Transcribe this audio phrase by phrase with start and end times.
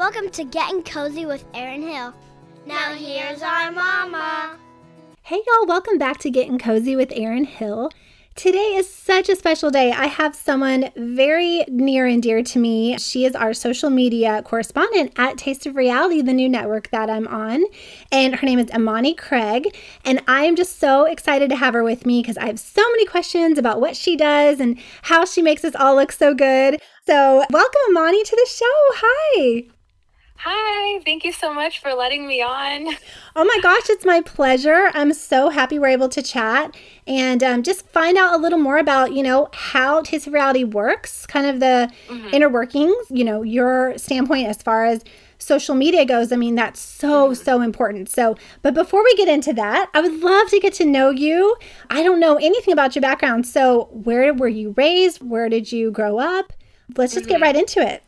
[0.00, 2.14] Welcome to Getting Cozy with Erin Hill.
[2.64, 4.56] Now here's our mama.
[5.20, 7.90] Hey y'all, welcome back to Getting Cozy with Erin Hill.
[8.34, 9.92] Today is such a special day.
[9.92, 12.96] I have someone very near and dear to me.
[12.96, 17.28] She is our social media correspondent at Taste of Reality, the new network that I'm
[17.28, 17.62] on.
[18.10, 19.76] And her name is Imani Craig.
[20.06, 22.80] And I am just so excited to have her with me because I have so
[22.92, 26.80] many questions about what she does and how she makes us all look so good.
[27.04, 28.64] So, welcome, Imani, to the show.
[28.94, 29.70] Hi.
[30.42, 32.94] Hi, thank you so much for letting me on.
[33.36, 34.90] Oh my gosh, it's my pleasure.
[34.94, 36.74] I'm so happy we're able to chat
[37.06, 40.64] and um, just find out a little more about, you know, how Taste of Reality
[40.64, 42.34] works, kind of the mm-hmm.
[42.34, 45.04] inner workings, you know, your standpoint as far as
[45.38, 46.32] social media goes.
[46.32, 47.34] I mean, that's so, mm-hmm.
[47.34, 48.08] so important.
[48.08, 51.54] So, but before we get into that, I would love to get to know you.
[51.90, 53.46] I don't know anything about your background.
[53.46, 55.18] So, where were you raised?
[55.22, 56.52] Where did you grow up?
[56.96, 57.34] Let's just mm-hmm.
[57.34, 58.02] get right into it.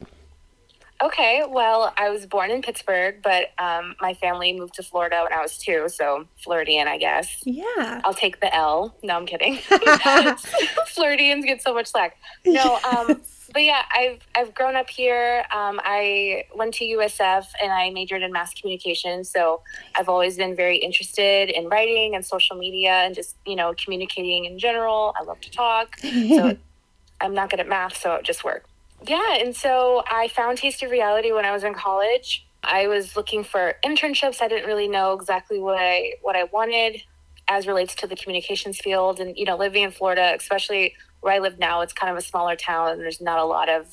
[1.02, 5.32] Okay, well, I was born in Pittsburgh, but um, my family moved to Florida when
[5.37, 7.43] I was two, so Floridian, I guess.
[7.45, 8.01] Yeah.
[8.04, 8.95] I'll take the L.
[9.02, 9.57] No, I'm kidding.
[10.87, 12.16] Floridians get so much slack.
[12.46, 13.21] No, um,
[13.52, 15.45] but yeah, I've I've grown up here.
[15.52, 19.63] Um, I went to USF and I majored in mass communication, so
[19.96, 24.45] I've always been very interested in writing and social media and just you know communicating
[24.45, 25.15] in general.
[25.19, 26.57] I love to talk, so
[27.21, 28.69] I'm not good at math, so it just worked.
[29.06, 32.46] Yeah, and so I found Taste of Reality when I was in college.
[32.62, 34.40] I was looking for internships.
[34.40, 37.02] I didn't really know exactly what I what I wanted
[37.48, 41.38] as relates to the communications field and you know living in Florida, especially where I
[41.38, 43.86] live now, it's kind of a smaller town and there's not a lot of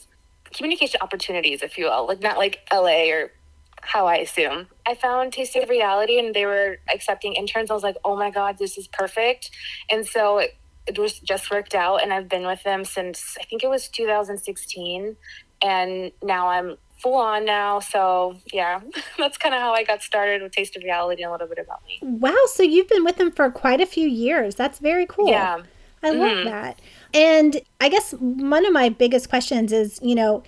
[0.51, 3.31] communication opportunities, if you will, like not like LA or
[3.81, 4.67] how I assume.
[4.85, 7.71] I found Taste of Reality and they were accepting interns.
[7.71, 9.51] I was like, oh my God, this is perfect.
[9.89, 10.55] And so it
[10.97, 15.15] was just worked out and I've been with them since I think it was 2016
[15.61, 17.79] and now I'm full on now.
[17.79, 18.81] So yeah,
[19.17, 21.59] that's kind of how I got started with Taste of Reality and a little bit
[21.59, 21.99] about me.
[22.01, 24.55] Wow, so you've been with them for quite a few years.
[24.55, 25.29] That's very cool.
[25.29, 25.61] Yeah.
[26.01, 26.49] I love mm-hmm.
[26.49, 26.79] that.
[27.13, 30.43] And I guess one of my biggest questions is, you know,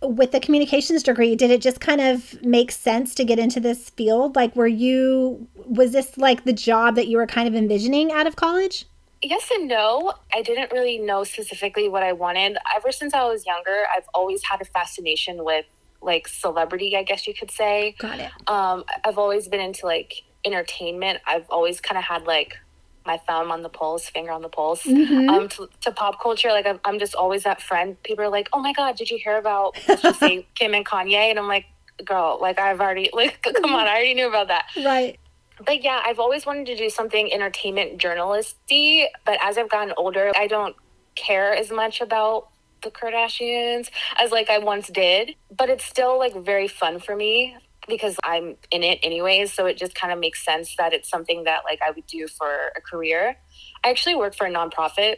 [0.00, 3.90] with the communications degree, did it just kind of make sense to get into this
[3.90, 4.36] field?
[4.36, 8.26] Like, were you, was this like the job that you were kind of envisioning out
[8.26, 8.86] of college?
[9.24, 10.12] Yes and no.
[10.32, 12.56] I didn't really know specifically what I wanted.
[12.76, 15.64] Ever since I was younger, I've always had a fascination with
[16.02, 17.96] like celebrity, I guess you could say.
[17.98, 18.30] Got it.
[18.46, 21.20] Um, I've always been into like entertainment.
[21.26, 22.58] I've always kind of had like
[23.06, 24.82] my thumb on the pulse, finger on the pulse.
[24.84, 25.28] Mm-hmm.
[25.28, 28.02] Um, to, to, pop culture, like I'm, I'm just always that friend.
[28.02, 30.86] People are like, "Oh my god, did you hear about let's just say Kim and
[30.86, 31.66] Kanye?" And I'm like,
[32.04, 35.18] "Girl, like I've already like come on, I already knew about that." Right
[35.64, 39.06] but yeah, I've always wanted to do something entertainment journalisty.
[39.24, 40.76] But as I've gotten older, I don't
[41.14, 42.48] care as much about
[42.82, 45.34] the Kardashians as like I once did.
[45.56, 47.56] But it's still like very fun for me
[47.88, 49.52] because I'm in it anyways.
[49.52, 52.26] So it just kind of makes sense that it's something that like I would do
[52.26, 53.36] for a career.
[53.84, 55.16] I actually work for a nonprofit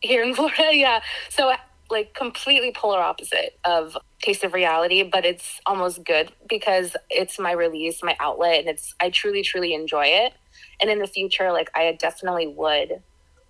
[0.00, 0.70] here in Florida.
[0.72, 1.00] Yeah.
[1.28, 1.52] So
[1.90, 7.52] like completely polar opposite of taste of reality but it's almost good because it's my
[7.52, 10.32] release my outlet and it's i truly truly enjoy it.
[10.80, 13.02] And in the future like i definitely would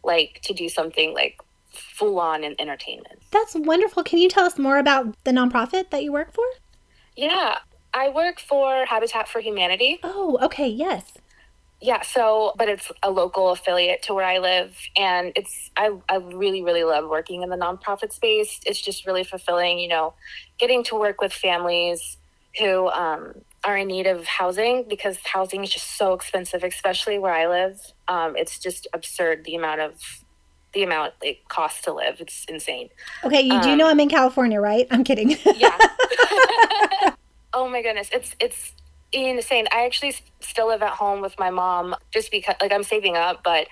[0.02, 1.40] like to do something like
[1.70, 3.20] full on in entertainment.
[3.32, 4.04] That's wonderful.
[4.04, 6.44] Can you tell us more about the nonprofit that you work for?
[7.16, 7.58] Yeah.
[7.92, 9.98] I work for habitat for humanity.
[10.02, 10.68] Oh okay.
[10.68, 11.04] Yes
[11.84, 16.16] yeah so but it's a local affiliate to where i live and it's I, I
[16.16, 18.60] really really love working in the nonprofit space.
[18.64, 20.14] It's just really fulfilling you know
[20.58, 22.16] getting to work with families
[22.58, 23.34] who um,
[23.64, 27.80] are in need of housing because housing is just so expensive especially where i live.
[28.08, 30.24] Um, it's just absurd the amount of
[30.72, 32.20] the amount it costs to live.
[32.20, 32.88] It's insane.
[33.24, 34.86] Okay you do um, know i'm in california right?
[34.90, 35.36] I'm kidding.
[35.56, 35.78] yeah.
[37.56, 38.08] Oh my goodness.
[38.12, 38.72] It's it's
[39.14, 39.66] insane.
[39.72, 43.42] I actually still live at home with my mom just because, like, I'm saving up,
[43.42, 43.68] but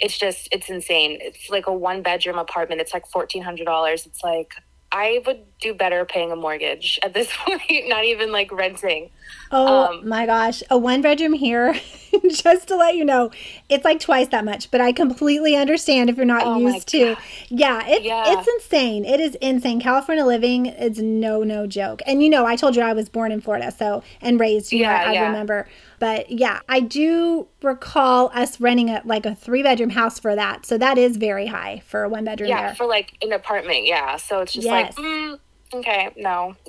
[0.00, 1.18] it's just, it's insane.
[1.20, 2.80] It's like a one bedroom apartment.
[2.80, 4.06] It's like $1,400.
[4.06, 4.54] It's like,
[4.90, 9.10] I would do better paying a mortgage at this point, not even like renting.
[9.50, 10.62] Oh um, my gosh.
[10.70, 11.74] A one bedroom here,
[12.30, 13.30] just to let you know,
[13.68, 17.16] it's like twice that much, but I completely understand if you're not oh used to.
[17.48, 19.04] Yeah, it, yeah, it's insane.
[19.04, 19.80] It is insane.
[19.80, 22.02] California living is no, no joke.
[22.06, 24.80] And you know, I told you I was born in Florida, so, and raised, you
[24.80, 25.26] yeah, know, I yeah.
[25.26, 25.68] remember.
[25.98, 30.64] But yeah, I do recall us renting a like a three bedroom house for that.
[30.64, 32.48] So that is very high for a one bedroom.
[32.48, 32.74] Yeah, there.
[32.74, 33.86] for like an apartment.
[33.86, 34.16] Yeah.
[34.16, 34.96] So it's just yes.
[34.96, 35.38] like, mm,
[35.74, 36.54] okay, no.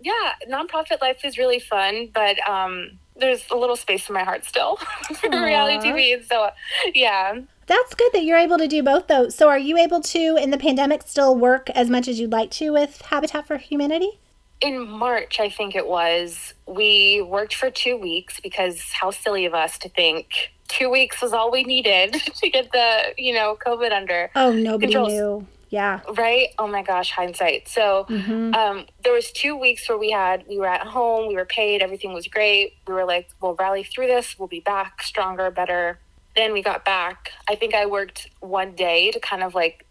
[0.00, 4.44] yeah, nonprofit life is really fun, but um, there's a little space in my heart
[4.44, 5.44] still for Aww.
[5.44, 6.14] reality TV.
[6.14, 6.50] And so
[6.94, 7.40] yeah.
[7.66, 9.30] That's good that you're able to do both though.
[9.30, 12.50] So are you able to in the pandemic still work as much as you'd like
[12.52, 14.18] to with Habitat for Humanity?
[14.64, 19.52] In March, I think it was, we worked for two weeks because how silly of
[19.52, 23.92] us to think two weeks was all we needed to get the, you know, COVID
[23.92, 24.30] under.
[24.34, 25.12] Oh, nobody Controls.
[25.12, 25.46] knew.
[25.68, 26.00] Yeah.
[26.16, 26.48] Right?
[26.58, 27.68] Oh my gosh, hindsight.
[27.68, 28.54] So Mhm.
[28.54, 31.82] um, there was two weeks where we had we were at home, we were paid,
[31.82, 32.74] everything was great.
[32.86, 35.98] We were like, we'll rally through this, we'll be back stronger, better.
[36.36, 37.32] Then we got back.
[37.48, 39.84] I think I worked one day to kind of like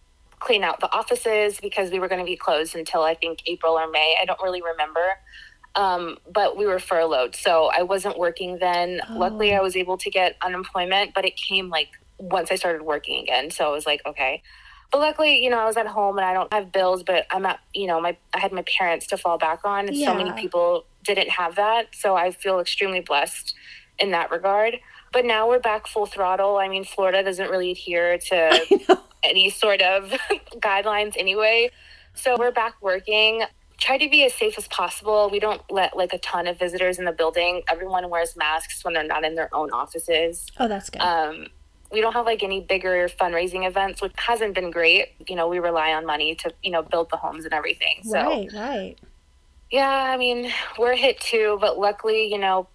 [0.44, 3.74] clean out the offices because we were going to be closed until I think April
[3.74, 4.18] or May.
[4.22, 5.06] I don't really remember.
[5.76, 9.02] Um, but we were furloughed, so I wasn't working then.
[9.10, 13.24] Luckily, I was able to get unemployment, but it came like once I started working
[13.24, 13.50] again.
[13.50, 14.44] So I was like, okay.
[14.92, 17.44] But luckily, you know, I was at home and I don't have bills, but I'm
[17.48, 20.32] at, you know, my I had my parents to fall back on, and so many
[20.34, 21.88] people didn't have that.
[21.96, 23.56] So I feel extremely blessed
[23.98, 24.80] in that regard.
[25.14, 26.58] But now we're back full throttle.
[26.58, 30.10] I mean, Florida doesn't really adhere to any sort of
[30.56, 31.70] guidelines anyway.
[32.16, 33.44] So we're back working.
[33.78, 35.30] Try to be as safe as possible.
[35.32, 37.62] We don't let like a ton of visitors in the building.
[37.70, 40.48] Everyone wears masks when they're not in their own offices.
[40.60, 41.02] Oh, that's good.
[41.02, 41.48] Um,
[41.92, 45.10] we don't have like any bigger fundraising events, which hasn't been great.
[45.28, 48.02] You know, we rely on money to, you know, build the homes and everything.
[48.04, 48.96] So right, right.
[49.70, 52.68] yeah, I mean, we're hit too, but luckily, you know,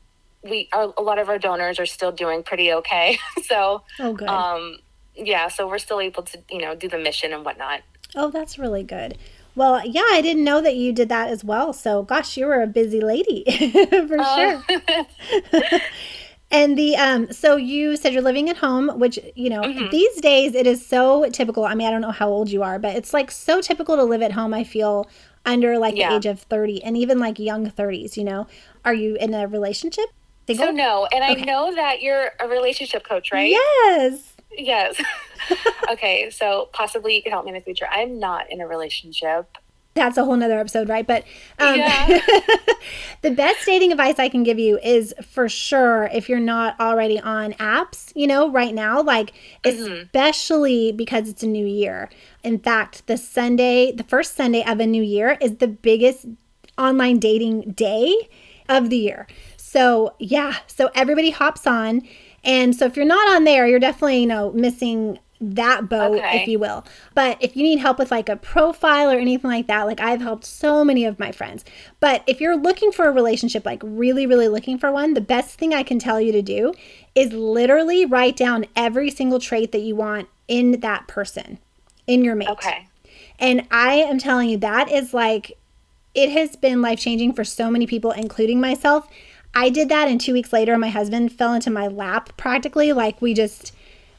[0.48, 3.18] we are, a lot of our donors are still doing pretty okay.
[3.44, 4.28] so, Oh, good.
[4.28, 4.78] um,
[5.14, 7.80] yeah, so we're still able to, you know, do the mission and whatnot.
[8.16, 9.16] oh, that's really good.
[9.54, 11.72] Well, yeah, I didn't know that you did that as well.
[11.72, 13.44] So, gosh, you were a busy lady
[13.90, 14.62] for sure.
[16.50, 19.90] And the um so you said you're living at home, which you know, Mm-hmm.
[19.90, 21.64] these days it is so typical.
[21.66, 24.04] I mean, I don't know how old you are, but it's like so typical to
[24.04, 25.10] live at home, I feel,
[25.44, 26.08] under like Yeah.
[26.08, 28.46] the age of 30 and even like young 30s, you know.
[28.82, 30.06] Are you in a relationship?
[30.48, 30.68] Single?
[30.68, 33.50] So no, and I know that you're a relationship coach, right?
[33.50, 34.32] Yes.
[34.50, 34.98] Yes.
[35.90, 37.86] okay, so possibly you can help me in the future.
[37.90, 39.58] I'm not in a relationship.
[39.92, 41.06] That's a whole nother episode, right?
[41.06, 41.24] But
[41.58, 42.06] um, Yeah.
[43.20, 47.20] the best dating advice I can give you is for sure if you're not already
[47.20, 49.34] on apps, you know, right now, like
[49.66, 52.08] especially because it's a new year.
[52.42, 56.24] In fact, the Sunday, the first Sunday of a new year is the biggest
[56.78, 58.30] online dating day
[58.68, 59.26] of the year.
[59.68, 62.00] So, yeah, so everybody hops on.
[62.42, 66.40] And so if you're not on there, you're definitely, you know, missing that boat, Okay.
[66.40, 66.86] if you will.
[67.14, 70.22] But if you need help with like a profile or anything like that, like I've
[70.22, 71.66] helped so many of my friends.
[72.00, 75.58] But if you're looking for a relationship, like really, really looking for one, the best
[75.58, 76.72] thing I can tell you to do
[77.14, 81.58] is literally write down every single trait that you want in that person,
[82.06, 82.48] in your mate.
[82.48, 82.88] Okay.
[83.38, 85.52] And I am telling you, that is like,
[86.14, 89.06] it has been life changing for so many people, including myself.
[89.54, 92.92] I did that, and two weeks later, my husband fell into my lap practically.
[92.92, 93.72] Like, we just,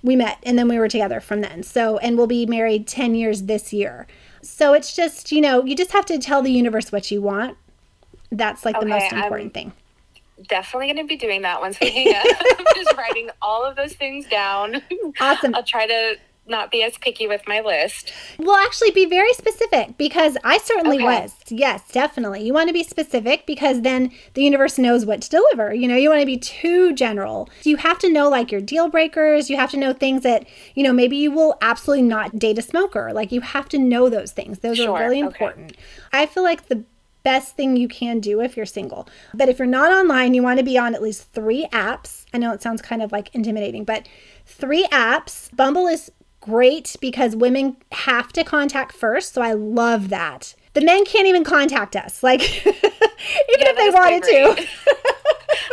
[0.03, 1.63] we met and then we were together from then.
[1.63, 4.07] So, and we'll be married 10 years this year.
[4.41, 7.57] So it's just, you know, you just have to tell the universe what you want.
[8.31, 9.73] That's like the Okay, most I'm- important thing.
[10.47, 12.23] Definitely going to be doing that once we hang up.
[12.59, 14.81] I'm just writing all of those things down.
[15.19, 15.53] Awesome.
[15.53, 16.15] I'll try to
[16.49, 18.11] not be as picky with my list.
[18.37, 21.05] Well, actually, be very specific because I certainly Okay.
[21.05, 21.35] was.
[21.49, 22.43] Yes, definitely.
[22.43, 25.73] You want to be specific because then the universe knows what to deliver.
[25.73, 27.49] You know, you want to be too general.
[27.63, 29.49] You have to know like your deal breakers.
[29.49, 32.61] You have to know things that, you know, maybe you will absolutely not date a
[32.61, 33.11] smoker.
[33.13, 34.59] Like you have to know those things.
[34.59, 35.27] Those Sure, are really okay.
[35.27, 35.77] important.
[36.11, 36.83] I feel like the
[37.21, 39.07] best thing you can do if you're single.
[39.33, 42.25] But if you're not online, you want to be on at least three apps.
[42.33, 44.07] I know it sounds kind of like intimidating, but
[44.45, 45.53] three apps.
[45.55, 49.33] Bumble is great because women have to contact first.
[49.33, 50.55] So I love that.
[50.79, 52.23] The men can't even contact us.
[52.23, 54.67] Like, even Yeah, if they wanted to.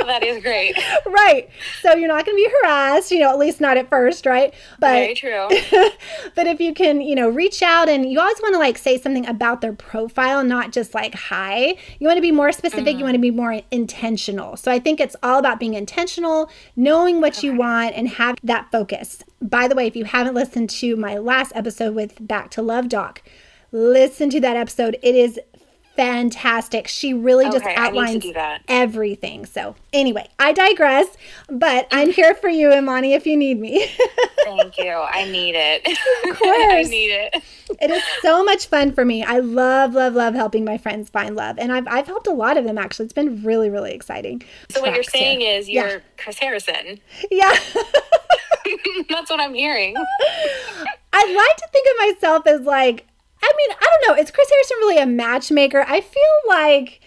[0.06, 0.76] that is great.
[1.06, 1.48] right.
[1.80, 4.52] So you're not going to be harassed, you know, at least not at first, right?
[4.80, 5.48] But Very true.
[6.34, 8.98] but if you can, you know, reach out and you always want to like say
[8.98, 11.76] something about their profile, not just like hi.
[12.00, 13.02] You want to be more specific, you mm-hmm.
[13.04, 14.56] want to be more intentional.
[14.56, 18.72] So I think it's all about being intentional, knowing what you want and have that
[18.72, 19.22] focus.
[19.40, 22.88] By the way, if you haven't listened to my last episode with Back to Love
[22.88, 23.22] Doc,
[23.72, 24.98] listen to that episode.
[25.02, 25.38] It is
[25.96, 26.86] fantastic.
[26.86, 29.46] She really just Okay, I need to outlines everything.
[29.46, 31.06] So, anyway, I digress,
[31.48, 33.88] but I'm here for you, Imani, if you need me.
[34.44, 34.90] Thank you.
[34.92, 35.88] I need it.
[36.30, 36.52] Of course.
[36.52, 37.42] I need it.
[37.80, 39.24] It is so much fun for me.
[39.24, 41.58] I love, love, love helping my friends find love.
[41.58, 43.06] And I've, I've helped a lot of them actually.
[43.06, 44.42] It's been really, really exciting.
[44.70, 47.00] So what you're saying is you're Chris Harrison.
[47.30, 47.52] Yeah.
[49.08, 49.94] That's what I'm hearing.
[51.12, 53.06] I like to think of myself as like,
[53.46, 54.22] I mean, I don't know.
[54.22, 55.84] Is Chris Harrison really a matchmaker?
[55.86, 57.00] I feel like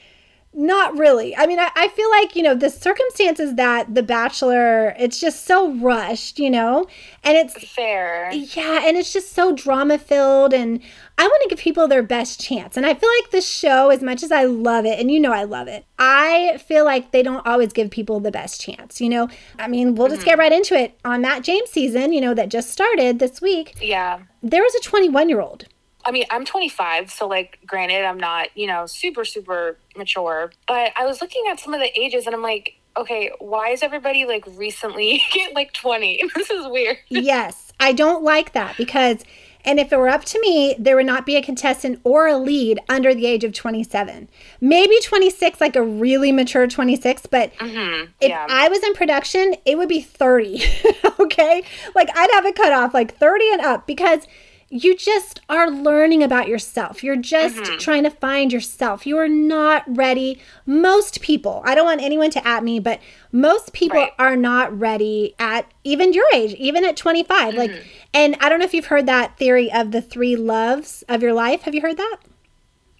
[0.51, 1.37] Not really.
[1.37, 5.45] I mean, I, I feel like, you know, the circumstances that The Bachelor, it's just
[5.45, 6.87] so rushed, you know?
[7.23, 8.31] And it's fair.
[8.31, 10.51] Yeah, and it's just so drama filled.
[10.51, 10.81] And
[11.19, 12.77] I want to give people their best chance.
[12.77, 15.31] And I feel like the show, as much as I love it, and you know
[15.31, 19.09] I love it, I feel like they don't always give people the best chance, you
[19.09, 19.29] know?
[19.59, 20.29] I mean, we'll just mm-hmm.
[20.31, 20.99] get right into it.
[21.05, 23.75] On that James season, you know, that just started this week.
[23.79, 24.21] Yeah.
[24.41, 25.67] There was a 21 year old
[26.09, 30.91] I mean, I'm 25, so like, granted, I'm not, you know, super, super mature, but
[30.97, 34.25] I was looking at some of the ages and I'm like, okay, why is everybody
[34.25, 35.21] like recently
[35.53, 36.23] like 20?
[36.35, 36.97] This is weird.
[37.09, 39.23] yes, I don't like that because,
[39.63, 42.39] and if it were up to me, there would not be a contestant or a
[42.39, 44.29] lead under the age of 27.
[44.59, 48.09] Maybe 26, like a really mature 26, but mm-hmm.
[48.19, 48.47] if yeah.
[48.49, 50.63] I was in production, it would be 30.
[51.19, 51.61] okay.
[51.93, 54.25] Like, I'd have it cut off like 30 and up because
[54.71, 57.03] you just are learning about yourself.
[57.03, 57.77] You're just mm-hmm.
[57.77, 59.07] trying to find yourself.
[59.07, 60.39] You are not ready.
[60.65, 62.99] Most people, I don't want anyone to at me, but
[63.31, 64.11] most people right.
[64.19, 67.49] are not ready at even your age, even at 25.
[67.49, 67.57] Mm-hmm.
[67.57, 67.83] Like,
[68.13, 71.33] and I don't know if you've heard that theory of the three loves of your
[71.33, 71.63] life.
[71.63, 72.17] Have you heard that?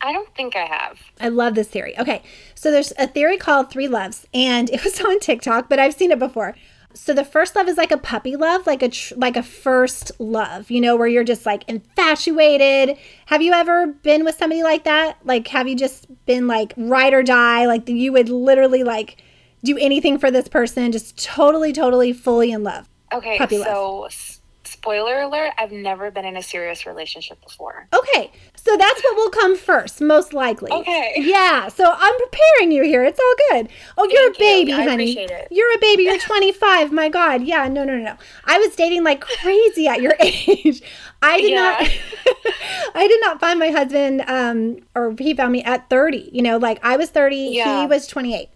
[0.02, 1.00] I don't think I have.
[1.20, 1.98] I love this theory.
[2.00, 2.24] Okay.
[2.56, 6.12] So there's a theory called three loves, and it was on TikTok, but I've seen
[6.12, 6.56] it before.
[6.94, 10.12] So the first love is like a puppy love, like a tr- like a first
[10.20, 12.98] love, you know, where you're just like infatuated.
[13.28, 15.18] Have you ever been with somebody like that?
[15.24, 19.22] Like have you just been like ride or die, like you would literally like
[19.64, 22.90] do anything for this person, just totally totally fully in love.
[23.14, 27.88] Okay, puppy so love spoiler alert, I've never been in a serious relationship before.
[27.94, 28.32] Okay.
[28.64, 30.72] So that's what will come first, most likely.
[30.72, 31.14] Okay.
[31.18, 31.70] Yeah.
[31.70, 33.04] So I'm preparing you here.
[33.04, 33.70] It's all good.
[33.98, 34.78] Oh, Thank you're a baby, you.
[34.78, 35.28] honey.
[35.50, 36.04] You're a baby.
[36.04, 36.92] You're 25.
[36.92, 37.44] My God.
[37.44, 37.68] Yeah.
[37.68, 38.16] No, no, no.
[38.46, 40.82] I was dating like crazy at your age.
[41.22, 41.56] I did yeah.
[41.56, 41.82] not
[42.96, 46.30] I did not find my husband um or he found me at 30.
[46.32, 47.82] You know, like I was 30, yeah.
[47.82, 48.50] he was 28.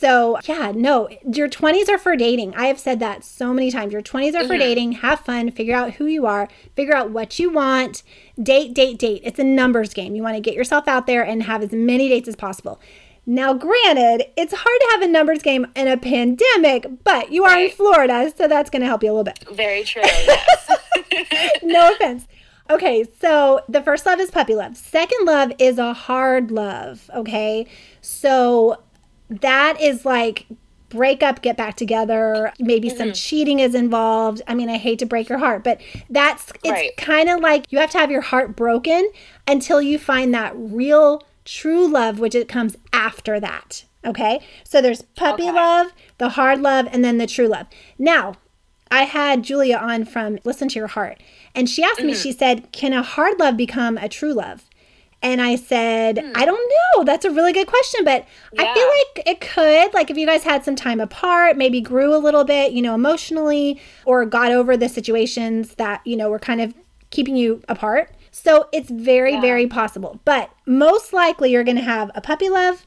[0.00, 2.54] So, yeah, no, your 20s are for dating.
[2.54, 3.92] I have said that so many times.
[3.92, 4.58] Your 20s are for mm-hmm.
[4.60, 4.92] dating.
[4.92, 8.04] Have fun, figure out who you are, figure out what you want.
[8.40, 9.22] Date, date, date.
[9.24, 10.14] It's a numbers game.
[10.14, 12.80] You want to get yourself out there and have as many dates as possible.
[13.26, 17.54] Now, granted, it's hard to have a numbers game in a pandemic, but you are
[17.54, 17.68] right.
[17.68, 19.44] in Florida, so that's going to help you a little bit.
[19.50, 20.02] Very true.
[21.10, 21.58] Yes.
[21.62, 22.28] no offense.
[22.70, 24.76] Okay, so the first love is puppy love.
[24.76, 27.10] Second love is a hard love.
[27.14, 27.66] Okay,
[28.02, 28.82] so
[29.30, 30.46] that is like
[30.88, 32.52] break up, get back together.
[32.58, 32.96] Maybe mm-hmm.
[32.96, 34.42] some cheating is involved.
[34.46, 36.96] I mean, I hate to break your heart, but that's it's right.
[36.96, 39.10] kind of like you have to have your heart broken
[39.46, 43.84] until you find that real true love, which it comes after that.
[44.04, 44.40] Okay?
[44.64, 45.52] So there's puppy okay.
[45.52, 47.66] love, the hard love, and then the true love.
[47.98, 48.34] Now,
[48.90, 51.22] I had Julia on from Listen to Your Heart,
[51.54, 52.06] and she asked mm-hmm.
[52.08, 54.64] me, she said, Can a hard love become a true love?
[55.20, 56.32] And I said, hmm.
[56.34, 57.04] I don't know.
[57.04, 58.62] That's a really good question, but yeah.
[58.62, 59.94] I feel like it could.
[59.94, 62.94] Like, if you guys had some time apart, maybe grew a little bit, you know,
[62.94, 66.72] emotionally, or got over the situations that, you know, were kind of
[67.10, 68.12] keeping you apart.
[68.30, 69.40] So it's very, yeah.
[69.40, 70.20] very possible.
[70.24, 72.86] But most likely, you're going to have a puppy love,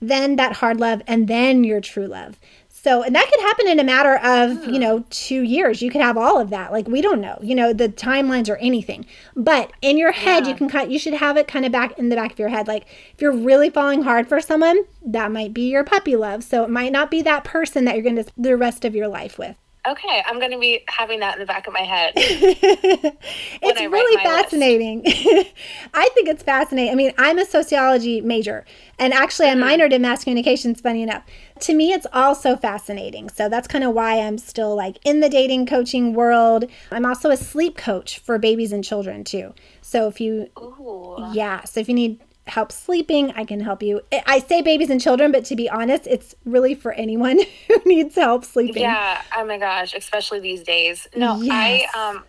[0.00, 2.40] then that hard love, and then your true love.
[2.82, 4.80] So, and that could happen in a matter of, you hmm.
[4.80, 5.82] know, two years.
[5.82, 6.72] You could have all of that.
[6.72, 9.04] Like, we don't know, you know, the timelines or anything.
[9.36, 10.50] But in your head, yeah.
[10.50, 12.48] you can kind you should have it kind of back in the back of your
[12.48, 12.66] head.
[12.66, 16.42] Like, if you're really falling hard for someone, that might be your puppy love.
[16.42, 19.08] So it might not be that person that you're going to the rest of your
[19.08, 19.56] life with.
[19.88, 22.12] Okay, I'm going to be having that in the back of my head.
[22.16, 25.02] it's really fascinating.
[25.94, 26.92] I think it's fascinating.
[26.92, 28.66] I mean, I'm a sociology major,
[28.98, 29.64] and actually, mm-hmm.
[29.64, 31.24] I minored in mass communications, funny enough.
[31.60, 33.30] To me, it's all so fascinating.
[33.30, 36.66] So that's kind of why I'm still like in the dating coaching world.
[36.90, 39.54] I'm also a sleep coach for babies and children, too.
[39.80, 41.16] So if you, Ooh.
[41.32, 42.20] yeah, so if you need
[42.50, 44.02] help sleeping, I can help you.
[44.26, 48.14] I say babies and children, but to be honest, it's really for anyone who needs
[48.16, 48.82] help sleeping.
[48.82, 49.22] Yeah.
[49.36, 51.08] Oh my gosh, especially these days.
[51.16, 51.90] No, yes.
[51.94, 52.24] I um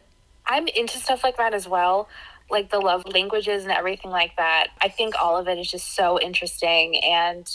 [0.46, 2.08] I'm into stuff like that as well.
[2.50, 4.68] Like the love languages and everything like that.
[4.82, 7.50] I think all of it is just so interesting and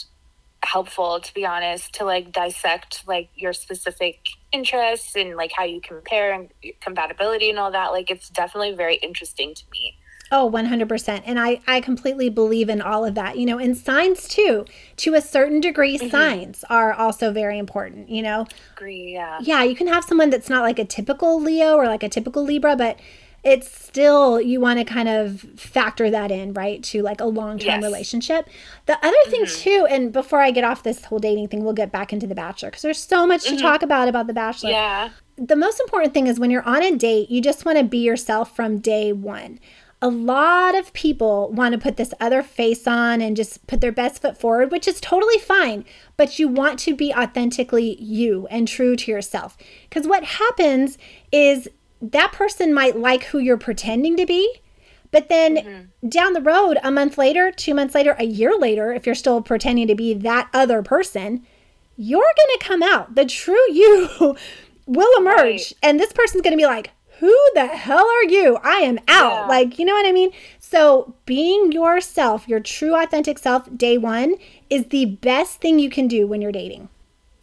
[0.63, 4.19] helpful to be honest to like dissect like your specific
[4.51, 6.49] interests and like how you compare and
[6.81, 9.96] compatibility and all that like it's definitely very interesting to me
[10.31, 11.21] Oh, 100%.
[11.25, 13.37] And I, I completely believe in all of that.
[13.37, 14.65] You know, and signs too,
[14.97, 16.09] to a certain degree, mm-hmm.
[16.09, 18.45] signs are also very important, you know?
[18.75, 19.39] Agree, yeah.
[19.41, 22.43] Yeah, you can have someone that's not like a typical Leo or like a typical
[22.43, 22.99] Libra, but
[23.43, 26.83] it's still, you want to kind of factor that in, right?
[26.83, 27.83] To like a long term yes.
[27.83, 28.49] relationship.
[28.87, 29.61] The other thing mm-hmm.
[29.61, 32.35] too, and before I get off this whole dating thing, we'll get back into The
[32.35, 33.55] Bachelor because there's so much mm-hmm.
[33.55, 34.71] to talk about about The Bachelor.
[34.71, 35.09] Yeah.
[35.37, 37.99] The most important thing is when you're on a date, you just want to be
[37.99, 39.59] yourself from day one.
[40.01, 43.91] A lot of people want to put this other face on and just put their
[43.91, 45.85] best foot forward, which is totally fine.
[46.17, 49.57] But you want to be authentically you and true to yourself.
[49.89, 50.99] Because what happens
[51.31, 51.67] is
[51.99, 54.61] that person might like who you're pretending to be.
[55.09, 56.09] But then mm-hmm.
[56.09, 59.41] down the road, a month later, two months later, a year later, if you're still
[59.41, 61.45] pretending to be that other person,
[61.95, 63.15] you're going to come out.
[63.15, 64.37] The true you
[64.85, 65.37] will emerge.
[65.37, 65.73] Right.
[65.81, 68.57] And this person's going to be like, who the hell are you?
[68.63, 69.31] I am out.
[69.31, 69.45] Yeah.
[69.47, 70.31] Like, you know what I mean?
[70.59, 74.35] So, being yourself, your true, authentic self, day one,
[74.69, 76.89] is the best thing you can do when you're dating.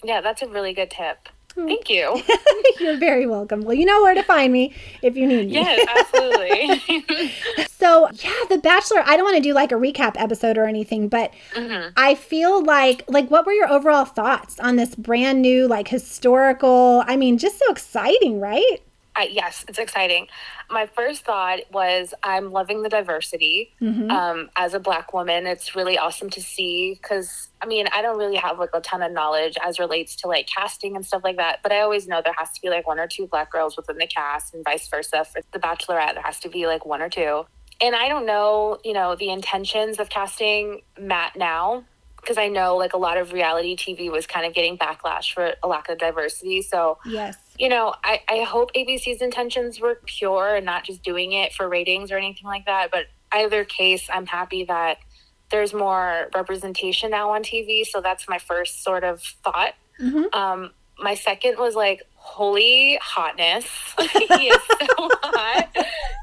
[0.03, 1.29] Yeah, that's a really good tip.
[1.55, 1.67] Hmm.
[1.67, 2.21] Thank you.
[2.81, 3.63] You're very welcome.
[3.63, 5.55] Well, you know where to find me if you need me.
[5.55, 7.33] Yes, absolutely.
[7.69, 11.09] so, yeah, The Bachelor, I don't want to do like a recap episode or anything,
[11.09, 11.91] but mm-hmm.
[11.97, 17.05] I feel like like what were your overall thoughts on this brand new like historical,
[17.07, 18.79] I mean, just so exciting, right?
[19.17, 20.27] I, yes, it's exciting.
[20.71, 23.73] My first thought was I'm loving the diversity.
[23.81, 24.11] Mm-hmm.
[24.11, 28.19] Um, as a black woman, it's really awesome to see because I mean I don't
[28.19, 31.37] really have like a ton of knowledge as relates to like casting and stuff like
[31.37, 33.77] that, but I always know there has to be like one or two black girls
[33.77, 35.25] within the cast, and vice versa.
[35.25, 37.47] For The Bachelorette, there has to be like one or two.
[37.81, 41.85] And I don't know, you know, the intentions of casting Matt now
[42.25, 45.53] because I know like a lot of reality TV was kind of getting backlash for
[45.63, 46.63] a lack of diversity.
[46.63, 51.33] So yes, you know, I, I hope ABC's intentions were pure and not just doing
[51.33, 52.91] it for ratings or anything like that.
[52.91, 54.99] But either case, I'm happy that
[55.51, 57.85] there's more representation now on TV.
[57.85, 59.75] So that's my first sort of thought.
[60.01, 60.35] Mm-hmm.
[60.39, 63.67] Um, my second was like, holy hotness.
[63.99, 65.69] he is so hot,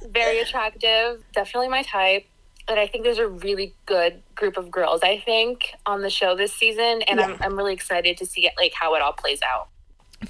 [0.09, 2.25] very attractive, definitely my type
[2.67, 5.01] and I think there's a really good group of girls.
[5.03, 7.25] I think on the show this season, and yeah.
[7.25, 9.67] I'm I'm really excited to see it like how it all plays out.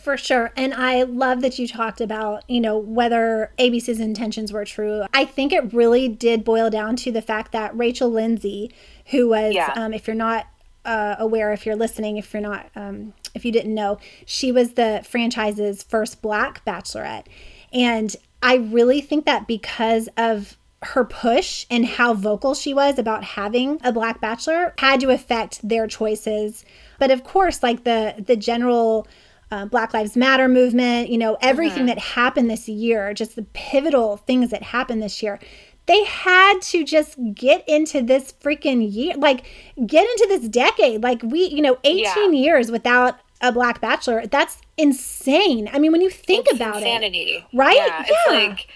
[0.02, 0.52] For sure.
[0.56, 5.04] And I love that you talked about, you know, whether ABC's intentions were true.
[5.14, 8.72] I think it really did boil down to the fact that Rachel Lindsay,
[9.08, 9.72] who was, yeah.
[9.76, 10.48] um, if you're not
[10.86, 14.74] uh, aware, if you're listening, if you're not, um, if you didn't know, she was
[14.74, 17.28] the franchise's first black bachelorette.
[17.72, 23.24] And I really think that because of her push and how vocal she was about
[23.24, 26.66] having a black bachelor had to affect their choices.
[26.98, 29.08] But of course, like the the general
[29.52, 31.88] uh, Black Lives Matter movement, you know, everything mm-hmm.
[31.88, 35.40] that happened this year, just the pivotal things that happened this year,
[35.88, 39.46] they had to just get into this freaking year, like
[39.86, 41.04] get into this decade.
[41.04, 42.40] Like we, you know, 18 yeah.
[42.40, 45.70] years without a black bachelor, that's insane.
[45.74, 47.46] I mean, when you think it's about insanity.
[47.52, 47.76] it, right?
[47.76, 48.06] Yeah, yeah.
[48.08, 48.68] It's like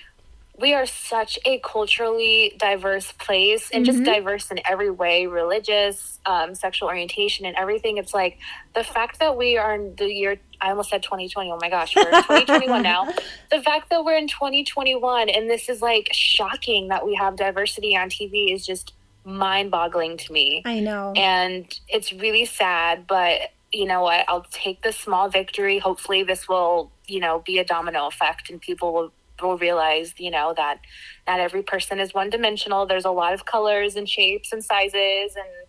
[0.60, 3.98] we are such a culturally diverse place and mm-hmm.
[3.98, 8.38] just diverse in every way religious um, sexual orientation and everything it's like
[8.74, 11.96] the fact that we are in the year i almost said 2020 oh my gosh
[11.96, 13.08] we're in 2021 now.
[13.52, 17.96] The fact that we're in 2021 and this is like shocking that we have diversity
[17.96, 20.62] on tv is just mind-boggling to me.
[20.66, 21.14] I know.
[21.16, 24.26] And it's really sad but you know what?
[24.30, 25.80] I'll take the small victory.
[25.80, 30.32] Hopefully this will you know be a domino effect and people will will realize, you
[30.32, 30.80] know, that
[31.28, 32.86] not every person is one dimensional.
[32.86, 35.65] There's a lot of colors and shapes and sizes and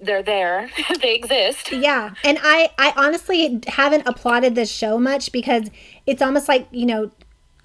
[0.00, 0.70] they're there.
[1.02, 1.72] they exist.
[1.72, 2.14] Yeah.
[2.24, 5.70] And I I honestly haven't applauded this show much because
[6.06, 7.10] it's almost like, you know,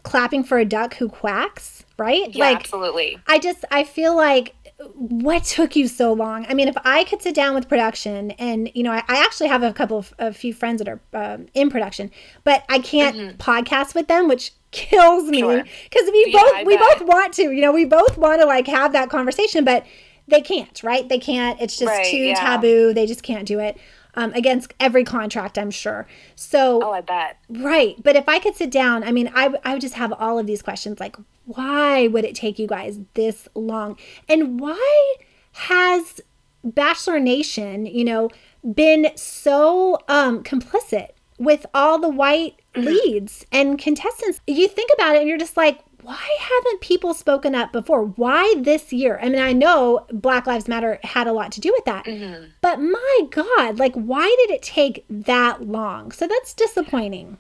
[0.04, 2.34] clapping for a duck who quacks, right?
[2.34, 3.20] Yeah, like absolutely.
[3.28, 4.56] I just I feel like
[4.96, 6.46] what took you so long?
[6.50, 9.50] I mean, if I could sit down with production, and you know, I, I actually
[9.50, 12.12] have a couple of a few friends that are um, in production,
[12.44, 13.38] but I can't mm-hmm.
[13.38, 16.12] podcast with them, which kills me because sure.
[16.12, 17.00] we yeah, both I we bet.
[17.00, 19.86] both want to you know we both want to like have that conversation but
[20.32, 22.36] they can't right they can't it's just right, too yeah.
[22.36, 23.78] taboo they just can't do it
[24.15, 28.56] um, against every contract i'm sure so oh i bet right but if i could
[28.56, 31.15] sit down i mean I, I would just have all of these questions like
[31.46, 35.15] why would it take you guys this long and why
[35.54, 36.22] has
[36.63, 38.30] bachelor nation you know
[38.74, 41.10] been so um complicit
[41.41, 42.88] with all the white mm-hmm.
[42.88, 44.39] leads and contestants.
[44.46, 48.04] You think about it and you're just like, why haven't people spoken up before?
[48.04, 49.20] Why this year?
[49.22, 52.46] I mean, I know Black Lives Matter had a lot to do with that, mm-hmm.
[52.62, 56.12] but my God, like, why did it take that long?
[56.12, 57.38] So that's disappointing.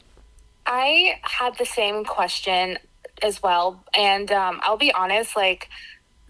[0.65, 2.77] I had the same question
[3.21, 3.83] as well.
[3.95, 5.69] And um, I'll be honest, like,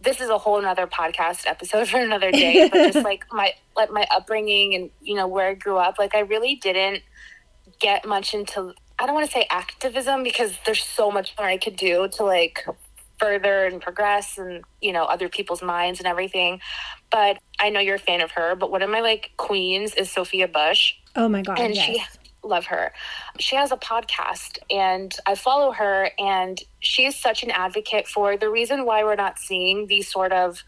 [0.01, 3.91] this is a whole another podcast episode for another day, but just like my like
[3.91, 7.03] my upbringing and you know where I grew up, like I really didn't
[7.79, 11.57] get much into I don't want to say activism because there's so much more I
[11.57, 12.65] could do to like
[13.19, 16.59] further and progress and you know other people's minds and everything
[17.11, 20.11] but i know you're a fan of her but one of my like queens is
[20.11, 21.85] sophia bush oh my god and yes.
[21.85, 22.03] she
[22.43, 22.91] love her.
[23.39, 28.49] She has a podcast and I follow her and she's such an advocate for the
[28.49, 30.63] reason why we're not seeing these sort of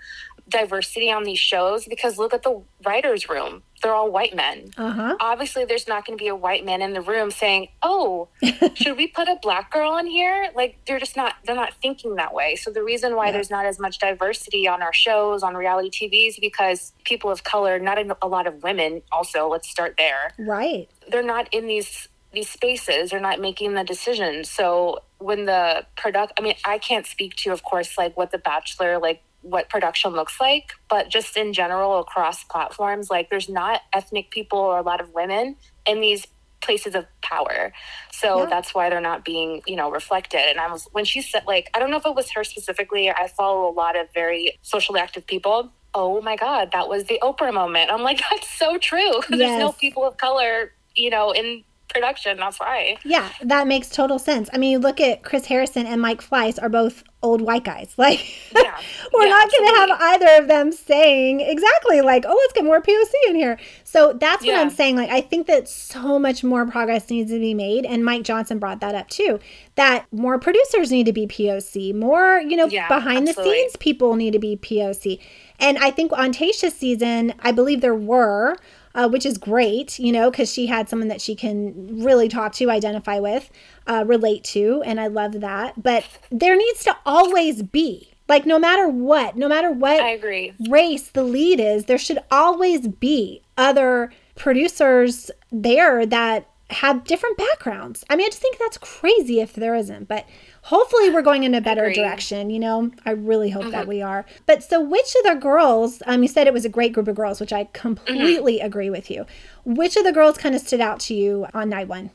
[0.49, 3.63] diversity on these shows because look at the writers room.
[3.82, 4.71] They're all white men.
[4.77, 5.15] Uh-huh.
[5.19, 8.29] obviously there's not going to be a white man in the room saying oh
[8.75, 10.49] should we put a black girl in here?
[10.56, 12.56] Like they're just not they're not thinking that way.
[12.56, 13.32] So the reason why Yeah.
[13.34, 17.43] there's not as much diversity on our shows on reality tv is because people of
[17.43, 20.32] color not a a lot of women also let's start there.
[20.39, 20.89] Right.
[21.10, 23.12] they're not in these these spaces.
[23.12, 24.49] They're not making the decisions.
[24.49, 28.38] So when the product i mean i can't speak to of course like what the
[28.38, 33.82] bachelor like what production looks like but just in general across platforms like there's not
[33.93, 36.25] ethnic people or a lot of women in these
[36.62, 37.73] places of power.
[38.13, 38.45] So Yeah.
[38.45, 40.39] that's why they're not being you know reflected.
[40.49, 43.10] And i was when she said like i don't know if it was her specifically
[43.12, 45.73] i follow a lot of very socially active people.
[45.93, 47.91] Oh my god that was the oprah moment.
[47.91, 52.60] I'm like that's so true there's no people of color you know in production that's
[52.60, 54.49] why Yeah, that makes total sense.
[54.53, 57.93] I mean, you look at Chris Harrison and Mike Fleiss are both old white guys.
[57.97, 58.19] Like,
[58.53, 58.77] Yeah.
[59.13, 62.65] we're Yeah, not going to have either of them saying exactly like, oh, let's get
[62.65, 63.58] more POC in here.
[63.84, 64.62] So that's what Yeah.
[64.62, 64.97] I'm saying.
[64.97, 67.86] Like, I think that so much more progress needs to be made.
[67.86, 69.39] And Mike Johnson brought that up too
[69.75, 74.32] that more producers need to be POC, more, you know, behind the scenes people need
[74.34, 75.19] to be POC.
[75.60, 78.58] And I think on Tayshia's season, I believe there were.
[78.95, 82.53] Uh, which is great, you know, because she had someone that she can really talk
[82.53, 83.49] to, identify with,
[83.88, 85.82] uh, relate to, and I love that.
[85.82, 90.53] But there needs to always be, like, no matter what, no matter what i agree
[90.69, 98.04] race the lead is, there should always be other producers there that have different backgrounds.
[98.10, 100.26] I mean, I just think that's crazy if there isn't, but
[100.63, 101.95] hopefully we're going in a better Agreed.
[102.02, 102.89] direction, you know?
[103.06, 104.26] I really hope that we are.
[104.45, 107.15] But so which of the girls, um you said it was a great group of
[107.15, 109.26] girls, which I completely agree with you.
[109.65, 112.10] Which of the girls kind of stood out to you on night 1?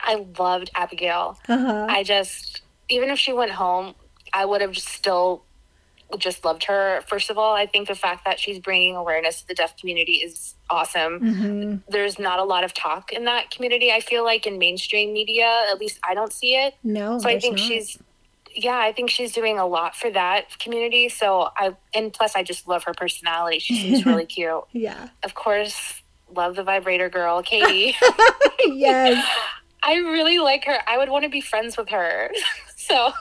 [0.00, 1.86] i loved abigail Uh-huh.
[1.88, 3.96] i just even if she went home
[4.32, 5.42] i would have just still
[6.18, 9.48] just loved her first of all i think the fact that she's bringing awareness to
[9.48, 11.82] the deaf community is awesome Mhm.
[11.88, 15.66] there's not a lot of talk in that community i feel like in mainstream media
[15.70, 17.18] at least i don't see it No.
[17.18, 17.66] so i think not.
[17.66, 17.98] she's
[18.54, 22.42] yeah i think she's doing a lot for that community so i and plus i
[22.42, 25.08] just love her personality she seems really cute Yeah.
[25.22, 26.02] of course
[26.34, 27.94] love the vibrator girl katie
[28.66, 29.24] yes.
[29.82, 32.30] i really like her i would want to be friends with her
[32.76, 33.12] so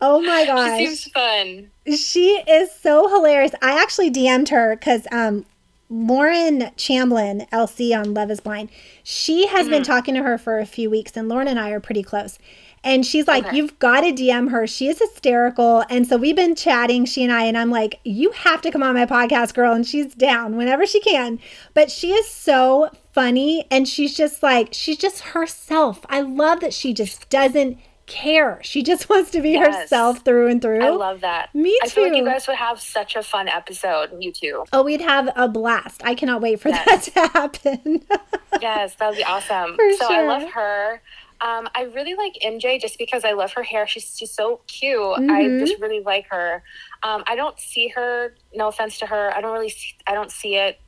[0.00, 0.78] Oh my she gosh.
[0.78, 3.52] seems fun She is so hilarious.
[3.62, 5.46] I actually DM'd her because um,
[5.88, 8.70] Lauren Chamblin, LC on Love is Blind,
[9.04, 9.70] she has Mm-hmm.
[9.70, 12.38] been talking to her for a few weeks, and Lauren and I are pretty close.
[12.84, 13.56] And she's like, Okay.
[13.56, 14.66] You've got to DM her.
[14.66, 15.84] She is hysterical.
[15.90, 18.82] And so we've been chatting, she and I, and I'm like, You have to come
[18.82, 19.72] on my podcast, girl.
[19.72, 21.40] And she's down whenever she can.
[21.74, 23.66] But she is so funny.
[23.72, 26.04] And she's just like, she's just herself.
[26.08, 28.60] I love that she just doesn't care.
[28.62, 29.74] She just wants to be Yes.
[29.82, 30.82] herself through and through.
[30.84, 31.78] i love that Me too.
[31.82, 35.00] i feel like you guys would have such a fun episode you two Oh, we'd
[35.00, 36.02] have a blast.
[36.04, 37.10] I cannot wait for Yes.
[37.10, 38.04] that to happen.
[38.60, 41.02] yes that would be awesome For so i love her
[41.38, 43.86] um, I really like MJ just because I love her hair.
[43.86, 44.98] She's she's so cute.
[44.98, 45.30] Mhm.
[45.30, 46.62] I just really like her.
[47.02, 48.34] Um, I don't see her.
[48.54, 49.30] No offense to her.
[49.36, 49.68] I don't really.
[49.68, 50.80] See, I don't see it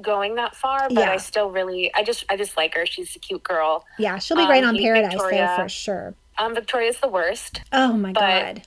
[0.00, 0.88] going that far.
[0.88, 1.10] But Yeah.
[1.10, 1.92] I still really.
[1.96, 2.24] I just.
[2.30, 2.86] I just like her.
[2.86, 3.84] She's a cute girl.
[3.98, 5.52] yeah, she'll be great Um, on Paradise, Victoria.
[5.56, 6.14] though, for sure.
[6.38, 7.62] Um, Victoria's the worst.
[7.72, 8.62] Oh my God.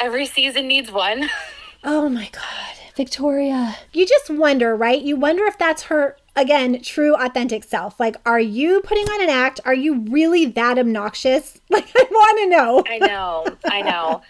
[0.00, 1.28] Every season needs one.
[1.84, 2.76] Oh my God.
[2.96, 3.76] Victoria.
[3.92, 5.00] You just wonder, right?
[5.00, 8.00] You wonder if that's her, again, true, authentic self.
[8.00, 9.60] Like, are you putting on an act?
[9.64, 11.60] Are you really that obnoxious?
[11.70, 12.82] Like, I want to know.
[12.88, 13.46] I know.
[13.64, 14.22] I know.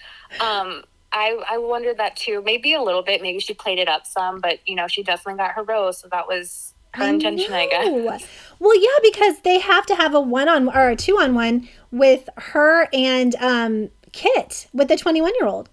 [0.44, 2.42] Um, I I wondered that too.
[2.44, 3.22] Maybe a little bit.
[3.22, 6.08] Maybe she played it up some, but you know, she definitely got her rose, so
[6.12, 7.86] that was her intention, I guess.
[7.86, 8.18] know.
[8.60, 11.68] Well, yeah, because they have to have a one on or a two on one
[11.90, 15.68] with her and um, Kit with the 21 year old.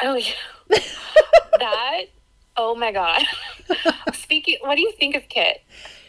[0.00, 0.32] Oh yeah.
[1.58, 2.02] that.
[2.56, 3.22] Oh my god.
[4.14, 4.56] Speaking.
[4.60, 5.62] What do you think of Kit?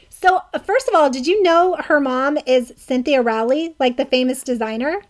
[0.10, 4.44] So, first of all, did you know her mom is Cynthia Rowley, like the famous
[4.44, 5.02] designer?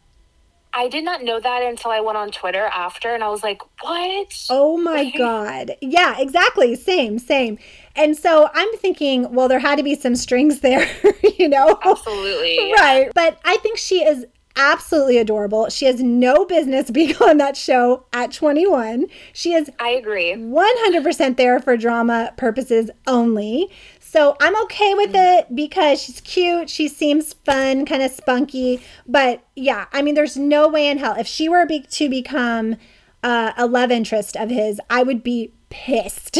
[0.73, 3.61] I did not know that until I went on Twitter after, and I was like,
[3.81, 5.75] "What?" Oh my God.
[5.81, 6.75] Yeah, exactly.
[6.75, 7.57] Same, same.
[7.95, 10.87] And so I'm thinking, well, there had to be some strings there,
[11.37, 11.77] you know?
[11.83, 12.69] Absolutely.
[12.69, 12.75] yeah.
[12.75, 13.11] Right.
[13.13, 15.69] But I think she is absolutely adorable.
[15.69, 19.07] She has no business being on that show at 21.
[19.33, 20.33] She is I agree.
[20.33, 23.69] 100% there for drama purposes only.
[24.11, 26.67] So I'm okay with it because she's cute.
[26.67, 28.81] She seems fun, kind of spunky.
[29.05, 31.15] But yeah, I mean, there's no way in hell.
[31.15, 32.77] If she were be- to become
[33.21, 36.39] uh, a love interest of his, I would be pissed.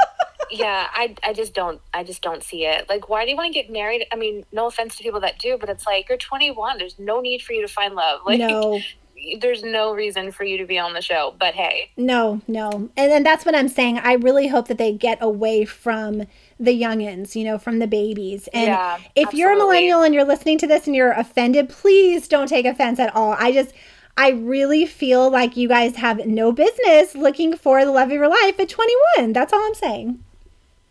[0.50, 2.88] yeah, I, I just don't I just don't see it.
[2.88, 4.06] Like, why do you want to get married?
[4.10, 6.78] I mean, no offense to people that do, but it's like you're 21.
[6.78, 8.20] There's no need for you to find love.
[8.24, 8.80] Like, no.
[9.38, 11.34] There's no reason for you to be on the show.
[11.38, 13.98] But hey, no, no, and and that's what I'm saying.
[13.98, 16.26] I really hope that they get away from
[16.62, 18.48] the youngins, you know, from the babies.
[18.52, 22.28] And Yeah, if you're a millennial and you're listening to this and you're offended, please
[22.28, 23.32] don't take offense at all.
[23.38, 23.74] I just
[24.16, 28.28] I really feel like you guys have no business looking for the love of your
[28.28, 29.32] life at 21.
[29.32, 30.22] That's all I'm saying.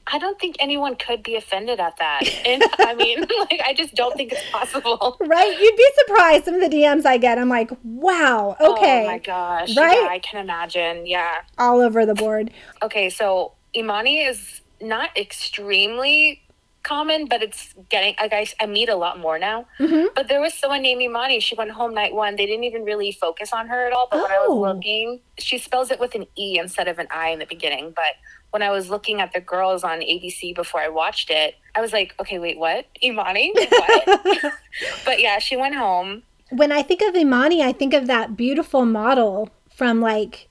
[0.08, 2.22] I don't think anyone could be offended at that.
[2.46, 5.18] And I mean, like, I just don't think it's possible.
[5.22, 5.58] Right?
[5.60, 7.38] You'd be surprised some of the DMs I get.
[7.38, 9.04] I'm like, wow, okay.
[9.04, 9.78] Oh my gosh.
[9.78, 10.02] Right?
[10.02, 11.06] Yeah, I can imagine.
[11.06, 11.44] Yeah.
[11.58, 12.52] All over the board.
[12.82, 16.42] Okay, so Imani is not extremely
[16.84, 19.66] common, but it's getting, like, I, I meet a lot more now.
[19.80, 20.08] Mhm.
[20.16, 21.40] But there was someone named Imani.
[21.40, 22.36] She went home night one.
[22.38, 24.08] They didn't even really focus on her at all.
[24.10, 24.56] But when I Oh.
[24.56, 27.94] was looking, she spells it with an E instead of an I in the beginning.
[27.96, 28.16] But
[28.50, 31.94] when I was looking at the girls on ABC before I watched it, I was
[31.94, 32.86] like, okay, wait, what?
[33.04, 33.54] Imani?
[33.56, 34.54] What?
[35.06, 36.24] but yeah, she went home.
[36.50, 40.50] when I think of Imani, I think of that beautiful model from like,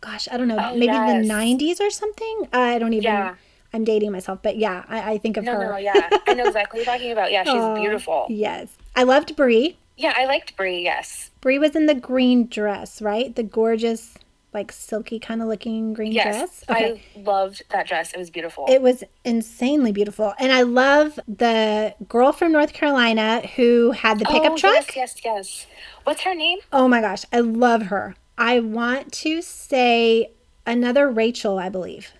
[0.00, 1.26] gosh, I don't know, Oh, maybe yes.
[1.28, 2.48] the 90s or something.
[2.52, 3.34] I don't even, Yeah.
[3.76, 5.66] I'm dating myself, but yeah, I, I think of No, her.
[5.72, 6.08] no, yeah.
[6.26, 7.30] I know exactly what you're talking about.
[7.30, 8.26] Yeah, she's Aw, oh, beautiful.
[8.30, 8.74] Yes.
[8.96, 9.76] I loved Brie.
[9.98, 11.30] Yeah, I liked Brie, yes.
[11.42, 13.34] Brie was in the green dress, right?
[13.36, 14.14] The gorgeous,
[14.54, 16.24] like silky kind of looking green Yes.
[16.24, 16.64] dress.
[16.70, 17.02] Okay.
[17.14, 18.14] I loved that dress.
[18.14, 18.64] It was beautiful.
[18.68, 20.32] It was insanely beautiful.
[20.38, 24.96] And I love the girl from North Carolina who had the pickup oh, truck.
[24.96, 25.66] Yes, yes, yes.
[26.04, 26.58] What's her name?
[26.72, 28.16] Oh my gosh, I love her.
[28.38, 30.30] I want to say
[30.66, 32.12] another Rachel, I believe.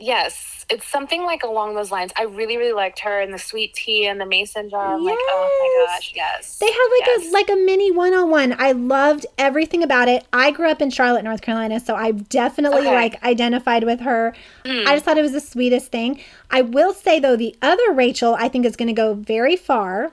[0.00, 2.12] Yes, it's something like along those lines.
[2.16, 4.94] I really, really liked her and the sweet tea and the mason jar.
[4.94, 5.98] I'm like, oh my Yes.
[5.98, 6.58] gosh, yes.
[6.58, 7.28] They had like yes.
[7.28, 8.54] a like a mini one-on-one.
[8.60, 10.24] I loved everything about it.
[10.32, 12.94] I grew up in Charlotte, North Carolina, so I definitely Okay.
[12.94, 14.34] like identified with her.
[14.64, 14.86] Mm.
[14.86, 16.20] I just thought it was the sweetest thing.
[16.50, 20.12] I will say though, the other Rachel I think is going to go very far.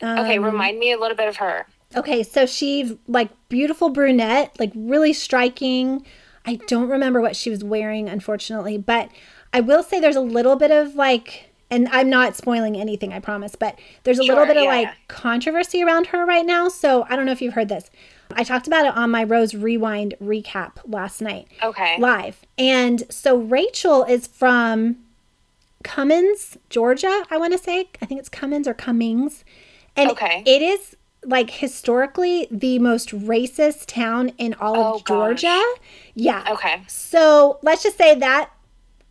[0.00, 1.66] Okay, Um, remind me a little bit of her.
[1.96, 6.04] Okay, so she's like beautiful brunette, like really striking.
[6.44, 9.10] I don't remember what she was wearing, unfortunately, but
[9.52, 13.20] I will say there's a little bit of like, and I'm not spoiling anything, I
[13.20, 16.68] promise, but there's a little Sure, bit of like controversy around her right now.
[16.68, 17.90] So I don't know if you've heard this.
[18.34, 21.96] I talked about it on my Rose Rewind recap last night Okay.
[21.98, 22.40] live.
[22.58, 24.96] And so Rachel is from
[25.84, 27.88] Cummins, Georgia, I want to say.
[28.00, 29.44] I think it's Cummins or Cummings.
[29.96, 30.42] And Okay.
[30.46, 35.62] it is like historically the most racist town in all Oh, of Georgia.
[36.14, 36.44] Yeah.
[36.50, 36.82] Okay.
[36.88, 38.50] So let's just say that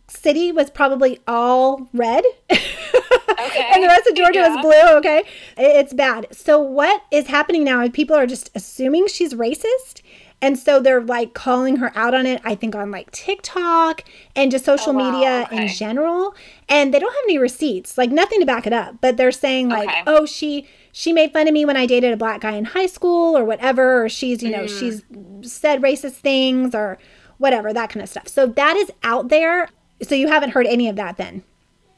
[0.08, 2.24] city was probably all red.
[2.50, 2.58] Okay.
[3.74, 4.54] and the rest of Georgia Yeah.
[4.56, 5.22] was blue, okay?
[5.56, 6.26] It's bad.
[6.32, 10.02] So what is happening now is people are just assuming she's racist.
[10.42, 14.02] And so they're like calling her out on it, I think on like TikTok
[14.34, 16.34] and just oh, social Oh, wow, media in general.
[16.68, 18.96] And they don't have any receipts, like nothing to back it up.
[19.00, 20.02] But they're saying like, Okay.
[20.06, 22.86] oh, she she made fun of me when I dated a black guy in high
[22.86, 24.78] school or whatever, or she's, you know, Mm.
[24.78, 26.98] she's said racist things or
[27.38, 28.28] whatever, that kind of stuff.
[28.28, 29.68] So that is out there.
[30.02, 31.42] So you haven't heard any of that then?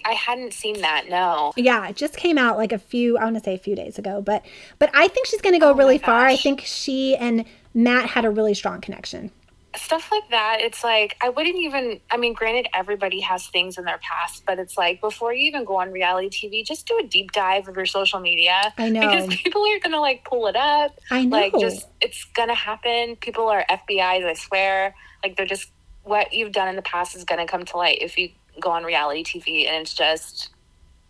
[0.07, 1.07] I hadn't seen that.
[1.09, 1.53] No.
[1.57, 3.99] Yeah, it just came out like a few, I want to say a few days
[3.99, 4.45] ago, but
[4.79, 6.27] but I think she's going to go Oh really far.
[6.27, 9.31] I think she and Matt had a really strong connection.
[9.77, 10.59] Stuff like that.
[10.61, 12.01] It's like I wouldn't even.
[12.11, 15.65] I mean, granted, everybody has things in their past, but it's like before you even
[15.65, 18.73] go on reality TV, just do a deep dive of your social media.
[18.79, 19.01] I know.
[19.01, 20.99] because people are gonna like pull it up.
[21.11, 21.37] I know.
[21.37, 23.17] Like, just it's gonna happen.
[23.17, 24.25] People are FBI's.
[24.25, 24.95] I swear.
[25.23, 25.71] Like, they're just
[26.03, 28.85] what you've done in the past is gonna come to light if you go on
[28.85, 30.51] reality TV, and it's just,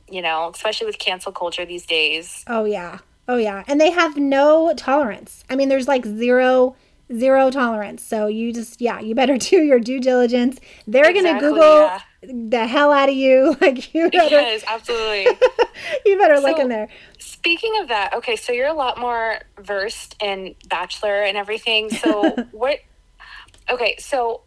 [0.08, 2.44] you know, especially with cancel culture these days.
[2.46, 2.98] oh yeah.
[3.26, 3.64] Oh yeah.
[3.66, 5.44] And they have no tolerance.
[5.48, 6.76] I mean, there's like zero
[7.16, 8.02] zero tolerance.
[8.02, 10.58] So you just yeah, you better do your due diligence.
[10.86, 12.00] They're going to Google yeah.
[12.22, 13.56] the hell out of you.
[13.64, 15.26] Like you better Yes, absolutely.
[16.06, 16.88] you better look in there.
[17.18, 21.88] Speaking of that, okay, so you're a lot more versed in Bachelor and everything.
[21.88, 22.80] So what?
[23.70, 24.42] Okay, so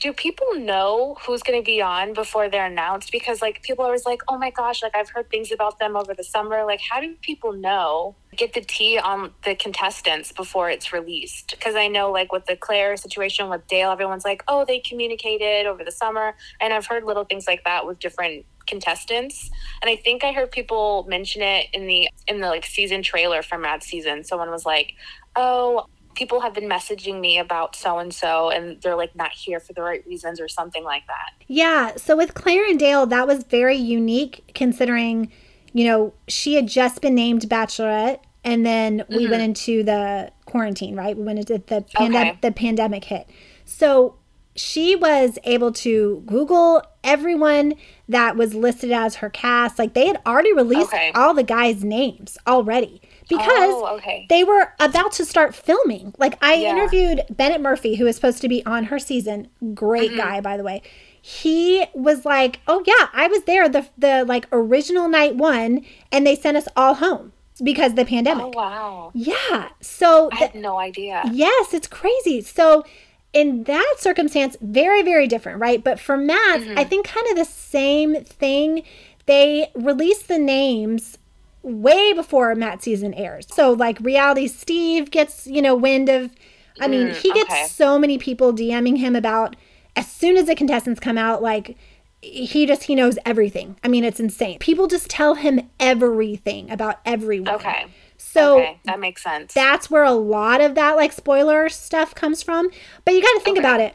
[0.00, 3.12] do people know who's going to be on before they're announced?
[3.12, 5.96] Because like people are always like, oh my gosh, like I've heard things about them
[5.96, 6.64] over the summer.
[6.64, 8.16] Like, how do people know?
[8.34, 11.50] Get the tea on the contestants before it's released.
[11.50, 15.66] Because I know, like with the Clare situation with Dale, everyone's like, oh, they communicated
[15.66, 19.50] over the summer, and I've heard little things like that with different contestants
[19.82, 23.42] and i think i heard people mention it in the in the like season trailer
[23.42, 24.94] for Matt season someone was like
[25.34, 29.60] oh people have been messaging me about so and so and they're like not here
[29.60, 31.96] for the right reasons or something like that Yeah.
[31.96, 35.30] So with Clare and Dale, that was very unique considering,
[35.72, 39.30] you know, she had just been named Bachelorette and then we mm-hmm.
[39.30, 41.16] went into the quarantine, right?
[41.16, 42.38] We went into the pandemic Okay.
[42.42, 43.28] the pandemic hit.
[43.64, 44.16] So
[44.54, 47.74] she was able to Google everyone
[48.08, 49.78] that was listed as her cast.
[49.78, 51.12] Like they had already released Okay.
[51.14, 53.00] all the guys' names already
[53.36, 54.26] because Oh, okay.
[54.28, 56.14] they were about to start filming.
[56.18, 56.70] Like I Yeah.
[56.70, 59.48] interviewed Bennett Murphy, who is supposed to be on her season.
[59.74, 60.20] Great Mm-hmm.
[60.20, 60.82] guy, by the way.
[61.20, 66.26] He was like, "Oh yeah, I was there the the like original night one, and
[66.26, 69.10] they sent us all home because of the pandemic." Oh wow.
[69.14, 69.68] Yeah.
[69.80, 71.22] So I had no idea.
[71.32, 72.40] Yes, it's crazy.
[72.40, 72.84] So
[73.32, 75.82] in that circumstance, very, very different, right?
[75.82, 78.82] But for Matt, I think kind of the same thing.
[79.26, 81.16] They released the names
[81.62, 83.46] way before Matt season airs.
[83.50, 86.32] So like reality Steve gets, you know, wind of
[86.80, 87.66] I mean, Mm, he gets okay.
[87.68, 89.56] so many people DMing him about
[89.94, 91.76] as soon as the contestants come out, like
[92.20, 93.76] he just he knows everything.
[93.84, 94.58] I mean, it's insane.
[94.58, 97.54] People just tell him everything about everyone.
[97.56, 97.86] Okay.
[98.16, 99.52] So okay, that makes sense.
[99.52, 102.70] that's where a lot of that like spoiler stuff comes from.
[103.04, 103.66] But you got to think Okay.
[103.66, 103.94] about it.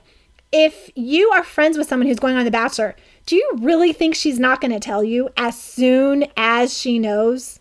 [0.51, 2.95] If you are friends with someone who's going on The Bachelor,
[3.27, 7.59] do you really think she's not going to tell you as soon as she knows?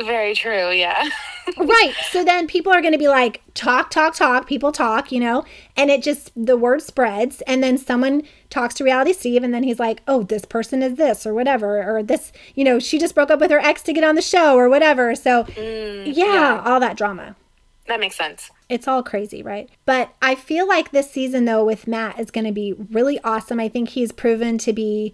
[0.00, 0.70] Very true.
[0.72, 1.08] Yeah.
[1.56, 1.92] right.
[2.10, 4.48] So then people are going to be like, talk, talk, talk.
[4.48, 5.44] People talk, you know,
[5.76, 7.42] and it just, the word spreads.
[7.42, 10.96] And then someone talks to Reality Steve, and then he's like, oh, this person is
[10.96, 11.96] this, or whatever.
[11.96, 14.22] Or this, you know, she just broke up with her ex to get on the
[14.22, 15.14] show, or whatever.
[15.14, 17.36] So, mm, yeah, all that drama.
[17.86, 18.50] That makes sense.
[18.68, 19.68] It's all crazy, right?
[19.84, 23.60] But I feel like this season, though, with Matt is going to be really awesome.
[23.60, 25.12] I think he's proven to be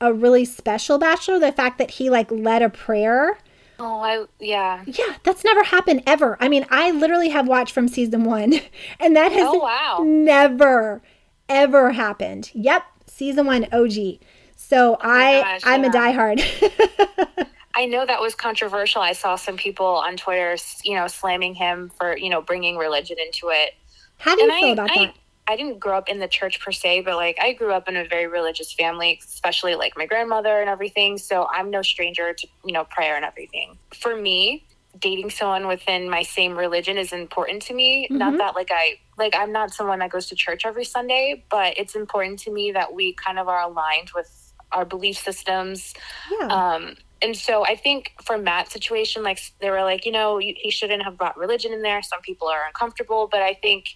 [0.00, 1.38] a really special bachelor.
[1.38, 3.38] The fact that he like led a prayer.
[3.78, 4.82] Oh, I yeah.
[4.86, 6.36] Yeah, that's never happened ever.
[6.40, 8.54] I mean, I literally have watched from season one,
[9.00, 10.02] and that has Oh wow.
[10.04, 11.00] never,
[11.48, 12.50] ever happened.
[12.54, 14.18] Yep, season one OG.
[14.56, 17.46] So oh I, Oh gosh, I'm a diehard.
[17.74, 19.00] I know that was controversial.
[19.00, 23.16] I saw some people on Twitter, you know, slamming him for you know bringing religion
[23.18, 23.74] into it.
[24.18, 25.14] How do you and feel I, about I, that?
[25.48, 27.96] I didn't grow up in the church per se, but like I grew up in
[27.96, 31.18] a very religious family, especially like my grandmother and everything.
[31.18, 33.76] So I'm no stranger to, you know, prayer and everything.
[33.94, 34.64] For me,
[34.98, 38.06] dating someone within my same religion is important to me.
[38.10, 41.76] Not that like I like I'm not someone that goes to church every Sunday, but
[41.76, 45.94] it's important to me that we kind of are aligned with our belief systems.
[46.30, 46.46] Yeah.
[46.46, 50.54] Um, and so I think for Matt's situation, like they were like, you know, you-
[50.56, 52.02] he shouldn't have brought religion in there.
[52.02, 53.86] Some people are uncomfortable, but I think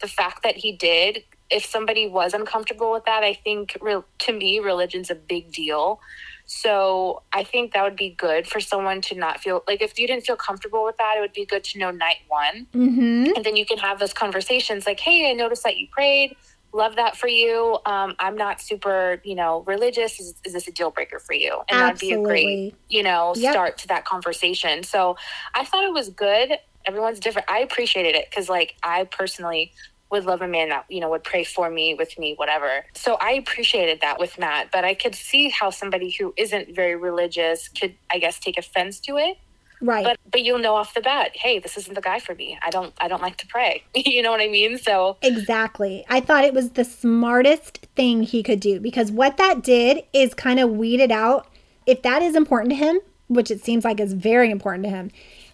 [0.00, 4.32] the fact that he did, if somebody was uncomfortable with that, I think re- to
[4.32, 6.00] me, religion's a big deal.
[6.46, 10.06] So I think that would be good for someone to not feel like if you
[10.06, 13.32] didn't feel comfortable with that, it would be good to know night one mm-hmm.
[13.36, 16.36] and then you can have those conversations like hey i noticed that you prayed
[16.72, 17.78] love that for you.
[17.86, 20.20] Um, i'm not super you know religious.
[20.20, 21.60] Is, is this a deal breaker for you?
[21.70, 23.52] And that'd be a great you know Yep.
[23.52, 24.82] start to that conversation.
[24.82, 25.16] So
[25.54, 26.52] i thought it was good.
[26.86, 27.50] Everyone's different.
[27.50, 29.72] I appreciated it because like i personally
[30.10, 32.84] would love a man that you know would pray for me with me whatever.
[32.94, 34.68] So i appreciated that with matt.
[34.72, 39.00] But i could see how somebody who isn't very religious could i guess take offense
[39.00, 39.36] to it
[39.80, 40.04] Right.
[40.04, 42.70] but but you'll know off the bat hey this isn't the guy for me i
[42.70, 46.04] don't i don't like to pray you know what i mean so Exactly.
[46.08, 50.34] I thought it was the smartest thing he could do because what that did is
[50.34, 51.46] kind of weeded out
[51.86, 55.10] if that is important to him, which it seems like is very important to him.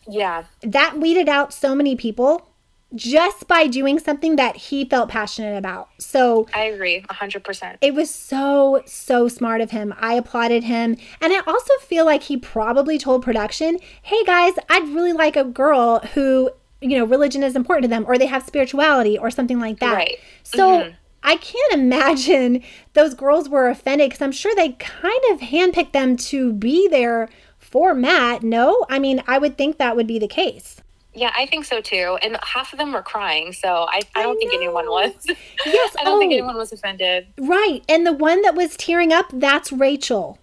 [0.08, 2.48] yeah That weeded out so many people
[2.94, 5.88] just by doing something that he felt passionate about.
[5.98, 9.94] So i agree 100% it was so, so smart of him.
[9.98, 10.96] I applauded him.
[11.20, 15.44] And I also feel like he probably told production, hey guys, I'd really like a
[15.44, 19.58] girl who, you know, religion is important to them or they have spirituality or something
[19.58, 19.94] like that.
[19.94, 20.18] Right.
[20.42, 20.94] So mm-hmm.
[21.22, 26.16] I can't imagine those girls were offended because I'm sure they kind of handpicked them
[26.16, 27.28] to be there
[27.58, 28.42] for Matt.
[28.42, 30.82] No, I mean, I would think that would be the case.
[31.14, 34.36] Yeah i think so too and half of them were crying so i, I don't
[34.38, 35.12] think anyone was
[35.66, 35.96] Yes.
[36.00, 37.82] i don't think oh, anyone was offended Right.
[37.88, 40.38] And the one that was tearing up, that's Rachel.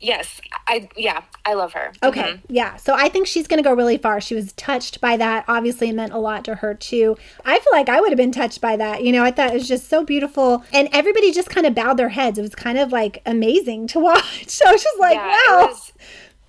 [0.00, 2.20] yes i yeah i love her Okay.
[2.22, 2.40] Mhm.
[2.48, 2.76] Yeah.
[2.76, 4.20] So I think she's going to go really far.
[4.20, 5.44] She was touched by that.
[5.48, 7.16] Obviously, it meant a lot to her, too.
[7.44, 9.02] I feel like I would have been touched by that.
[9.02, 10.62] You know, I thought it was just so beautiful.
[10.72, 12.38] And everybody just kind of bowed their heads.
[12.38, 14.48] It was kind of like amazing to watch.
[14.48, 15.64] So I was just like, yeah, wow.
[15.64, 15.92] it was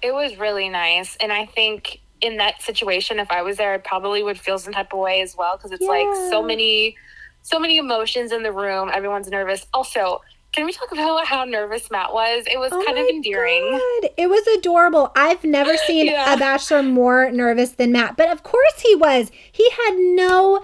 [0.01, 3.77] it was really nice and i think in that situation if i was there i
[3.77, 6.95] probably would feel some type of way as well because it's like so many
[7.43, 10.21] so many emotions in the room everyone's nervous also
[10.53, 14.09] can we talk about how nervous matt was it was Oh kind of endearing God.
[14.17, 15.11] It was adorable.
[15.15, 16.33] I've never seen Yeah.
[16.33, 18.15] a bachelor more nervous than Matt.
[18.17, 19.31] But of course he was.
[19.51, 20.63] He had no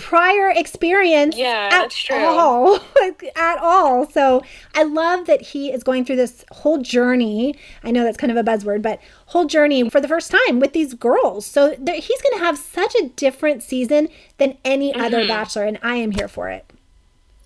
[0.00, 2.16] prior experience Yeah, at that's true.
[2.16, 2.76] all
[3.36, 4.42] at all so
[4.74, 8.36] i love that he is going through this whole journey i know that's kind of
[8.36, 12.20] a buzzword but whole journey for the first time with these girls so there, he's
[12.22, 15.28] going to have such a different season than any other Mm-hmm.
[15.28, 16.64] bachelor and i am here for it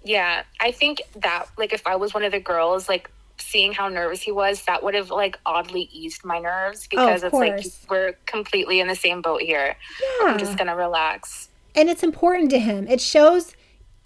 [0.04, 3.88] Yeah, I think that like if I was one of the girls, like seeing how
[3.88, 7.64] nervous he was, that would have like oddly eased my nerves because of it's like
[7.90, 9.76] we're completely in the same boat here.
[10.02, 10.26] Yeah.
[10.28, 11.48] I'm just gonna relax.
[11.74, 12.86] And it's important to him.
[12.88, 13.54] It shows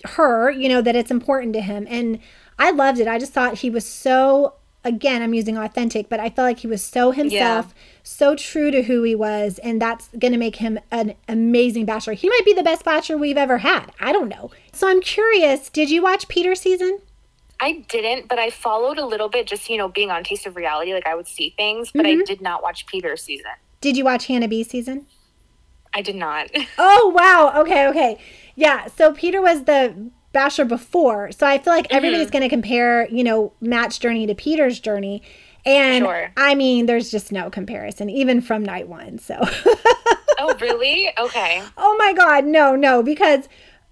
[0.05, 1.87] her, you know, that it's important to him.
[1.89, 2.21] And
[2.59, 3.09] I loved it.
[3.09, 4.55] I just thought he was so
[4.85, 8.83] again, I'm using authentic, but I felt like he was so himself, so true to
[8.83, 12.15] who he was, and that's going to make him an amazing bachelor.
[12.15, 13.93] He might be the best bachelor we've ever had.
[14.01, 14.51] I don't know.
[14.73, 17.01] So I'm curious, did you watch Peter's season?
[17.61, 20.57] I didn't, but I followed a little bit just, you know, being on Taste of
[20.57, 22.25] Reality, like I would see things, but I mm-hmm.
[22.25, 23.51] did not watch Peter's season.
[23.81, 25.07] Did you watch Hannah B season?
[25.99, 26.51] I did not.
[26.79, 27.61] Oh wow.
[27.63, 28.19] Okay, okay.
[28.55, 28.87] Yeah.
[28.87, 31.33] So Peter was the bachelor before.
[31.33, 31.97] So I feel like mm-hmm.
[31.97, 35.23] everybody's going to compare, you know, Matt's journey to Peter's journey.
[35.67, 36.31] And Sure.
[36.37, 39.19] I mean, there's just no comparison, even from night one.
[39.19, 39.37] So,
[40.39, 41.11] oh, really?
[41.19, 41.63] Okay.
[41.77, 43.49] oh my God, no, no, because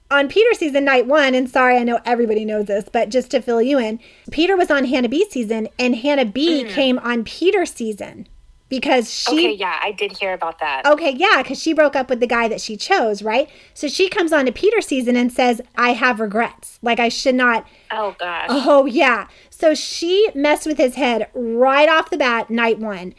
[0.09, 3.42] on Peter season, night one, and sorry, I know everybody knows this, but just to
[3.42, 3.98] fill you in,
[4.30, 6.72] Peter was on Hannah B season, and Hannah B mm-hmm.
[6.72, 8.28] came on Peter season
[8.68, 10.84] because she Okay, yeah, I did hear about that.
[10.86, 13.48] Okay, yeah, because she broke up with the guy that she chose, right?
[13.74, 16.78] So she comes on to Peter season and says, I have regrets.
[16.82, 17.66] Like, I should not.
[17.90, 18.48] Oh, gosh.
[18.50, 19.28] Oh, yeah.
[19.50, 23.14] So she messed with his head right off the bat, night one.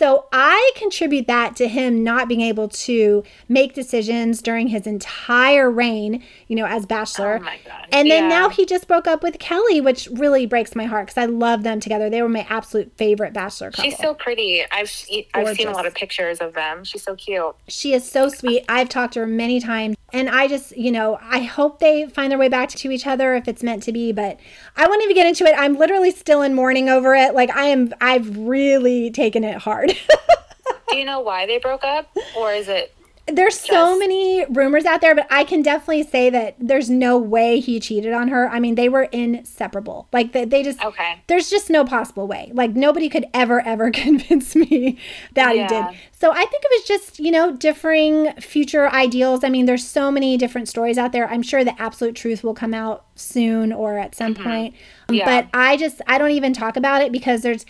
[0.00, 5.70] So I contribute that to him not being able to make decisions during his entire
[5.70, 7.36] reign, you know, as bachelor.
[7.38, 7.86] Oh, my God.
[7.92, 8.28] And then Yeah.
[8.30, 11.64] now he just broke up with Kelley, which really breaks my heart because I love
[11.64, 12.08] them together.
[12.08, 13.90] They were my absolute favorite bachelor couple.
[13.90, 14.62] She's so pretty.
[14.72, 14.90] I've
[15.34, 16.82] I've seen a lot of pictures of them.
[16.82, 17.54] She's so cute.
[17.68, 18.64] She is so sweet.
[18.70, 19.96] I've talked to her many times.
[20.12, 23.34] And I just, you know, I hope they find their way back to each other
[23.34, 24.12] if it's meant to be.
[24.12, 24.38] But
[24.76, 25.54] I won't even get into it.
[25.56, 27.34] I'm literally still in mourning over it.
[27.34, 29.92] Like I am, I've really taken it hard.
[30.90, 32.94] Do you know why they broke up, or is it?
[33.32, 37.60] There's so many rumors out there, but I can definitely say that there's no way
[37.60, 38.48] he cheated on her.
[38.48, 40.08] I mean, they were inseparable.
[40.12, 41.22] Like they, they just, Okay.
[41.26, 42.50] there's just no possible way.
[42.54, 44.98] Like nobody could ever, ever convince me
[45.34, 45.90] that he Yeah.
[45.90, 45.98] did.
[46.12, 49.42] So I think it was just, you know, differing future ideals.
[49.44, 51.28] I mean, there's so many different stories out there.
[51.28, 54.74] I'm sure the absolute truth will come out soon or at some point.
[55.08, 55.24] Um, Yeah.
[55.24, 57.64] But I just, I don't even talk about it because there's,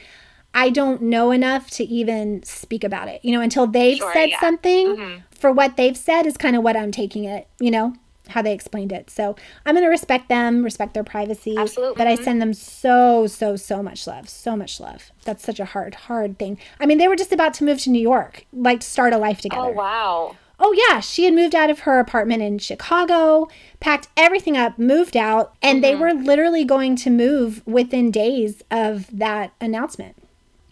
[0.54, 4.30] I don't know enough to even speak about it, you know, until they've Sure, said
[4.30, 4.36] yeah.
[4.36, 4.46] Mm-hmm.
[4.46, 7.94] something for what they've said is kind of what I'm taking it, you know,
[8.28, 9.10] how they explained it.
[9.10, 11.56] So I'm going to respect them, respect their privacy.
[11.56, 11.96] Absolutely.
[11.96, 14.28] But I send them so, so, so much love.
[14.28, 15.10] So much love.
[15.24, 16.58] That's such a hard, hard thing.
[16.78, 19.18] I mean, they were just about to move to New York, like to start a
[19.18, 19.62] life together.
[19.62, 20.36] Oh wow.
[20.62, 21.00] Oh, yeah.
[21.00, 23.48] She had moved out of her apartment in Chicago,
[23.80, 29.06] packed everything up, moved out, and they were literally going to move within days of
[29.16, 30.19] that announcement.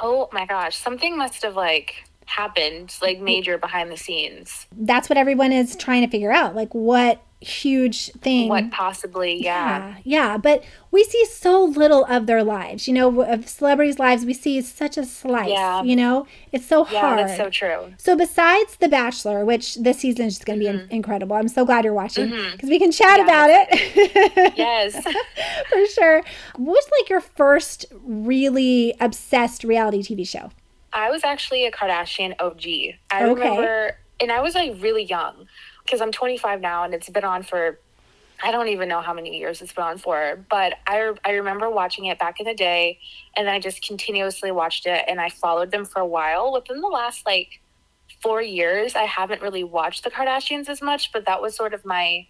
[0.01, 0.77] Oh my gosh.
[0.77, 4.67] Something must have like happened, like major behind the scenes.
[4.73, 6.55] That's what everyone is trying to figure out.
[6.55, 8.49] Like, what huge thing.
[8.49, 9.43] What possibly?
[9.43, 9.59] Yeah.
[9.89, 12.89] Yeah, yeah, but we see so little of their lives.
[12.89, 15.51] You know, of celebrities' lives, we see such a slice.
[15.51, 15.83] Yeah.
[15.83, 17.19] You know, it's so Yeah, hard.
[17.21, 17.95] that's so true.
[17.99, 20.91] So besides The Bachelor, which this season is just going to be Mm-hmm.
[20.91, 24.95] in- incredible, I'm so glad you're watching because we can chat Yeah, about it Yes.
[25.71, 26.23] for sure.
[26.57, 30.51] What was like your first really obsessed reality TV show?
[30.93, 32.97] I was actually a Kardashian OG.
[33.11, 33.35] I Okay.
[33.49, 35.47] remember, and I was like really young
[35.89, 37.79] because I'm 25 now and it's been on for,
[38.43, 41.71] I don't even know how many years it's been on for, but I, I remember
[41.71, 42.99] watching it back in the day
[43.37, 46.53] and then I just continuously watched it and I followed them for a while.
[46.53, 47.61] Within the last like
[48.23, 51.87] four years, I haven't really watched the Kardashians as much, but that was sort of
[51.87, 52.27] my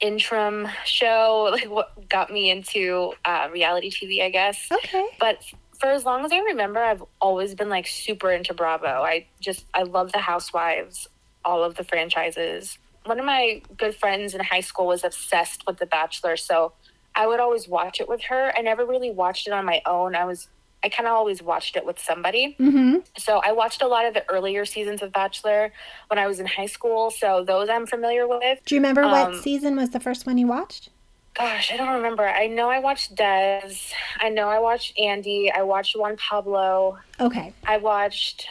[0.00, 5.06] interim show, like what got me into uh, reality TV, I guess Okay.
[5.18, 5.42] but
[5.78, 8.86] for as long as I remember, I've always been like super into Bravo.
[9.02, 11.08] I just I love the Housewives,
[11.42, 12.76] all of the franchises.
[13.04, 16.72] One of my good friends in high school was obsessed with The Bachelor, so
[17.14, 18.52] I would always watch it with her.
[18.56, 20.14] I never really watched it on my own.
[20.14, 20.48] I was
[20.82, 22.56] I kind of always watched it with somebody.
[22.58, 23.00] Mm-hmm.
[23.18, 25.72] So I watched a lot of the earlier seasons of Bachelor
[26.08, 27.10] when I was in high school.
[27.10, 28.60] So those I'm familiar with.
[28.64, 30.88] Do you remember what Um, season was the first one you watched?
[31.34, 32.26] Gosh, I don't remember.
[32.26, 33.74] I know I watched Des.
[34.18, 35.52] I know I watched Andy.
[35.54, 36.98] I watched Juan Pablo.
[37.20, 37.52] Okay.
[37.66, 38.48] I watched.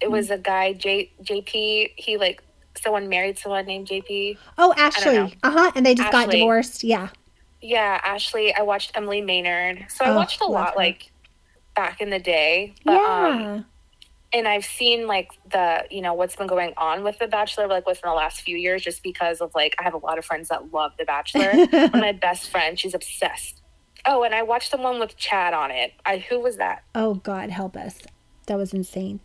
[0.00, 1.92] It was a guy, J, JP.
[1.96, 2.42] He like
[2.82, 4.38] someone married someone named JP.
[4.58, 4.72] Oh.
[4.76, 5.16] Ashley.
[5.42, 5.72] Uh huh.
[5.74, 6.84] And they just got divorced.
[6.84, 7.08] Yeah.
[7.60, 8.54] Yeah, Ashley.
[8.54, 9.86] I watched Emily Maynard.
[9.88, 10.76] So I Oh, watched a lot her.
[10.76, 11.12] like
[11.76, 12.74] back in the day.
[12.84, 13.60] But, um, yeah.
[14.32, 17.86] and I've seen like the you know what's been going on with The Bachelor like
[17.86, 20.48] within the last few years, just because of like I have a lot of friends
[20.48, 21.52] that love The Bachelor.
[21.98, 23.60] My best friend, she's obsessed.
[24.04, 25.92] Oh, and I watched the one with Chad on it.
[26.04, 26.82] I who was that?
[26.96, 28.00] Oh God, help us.
[28.46, 29.20] That was insane.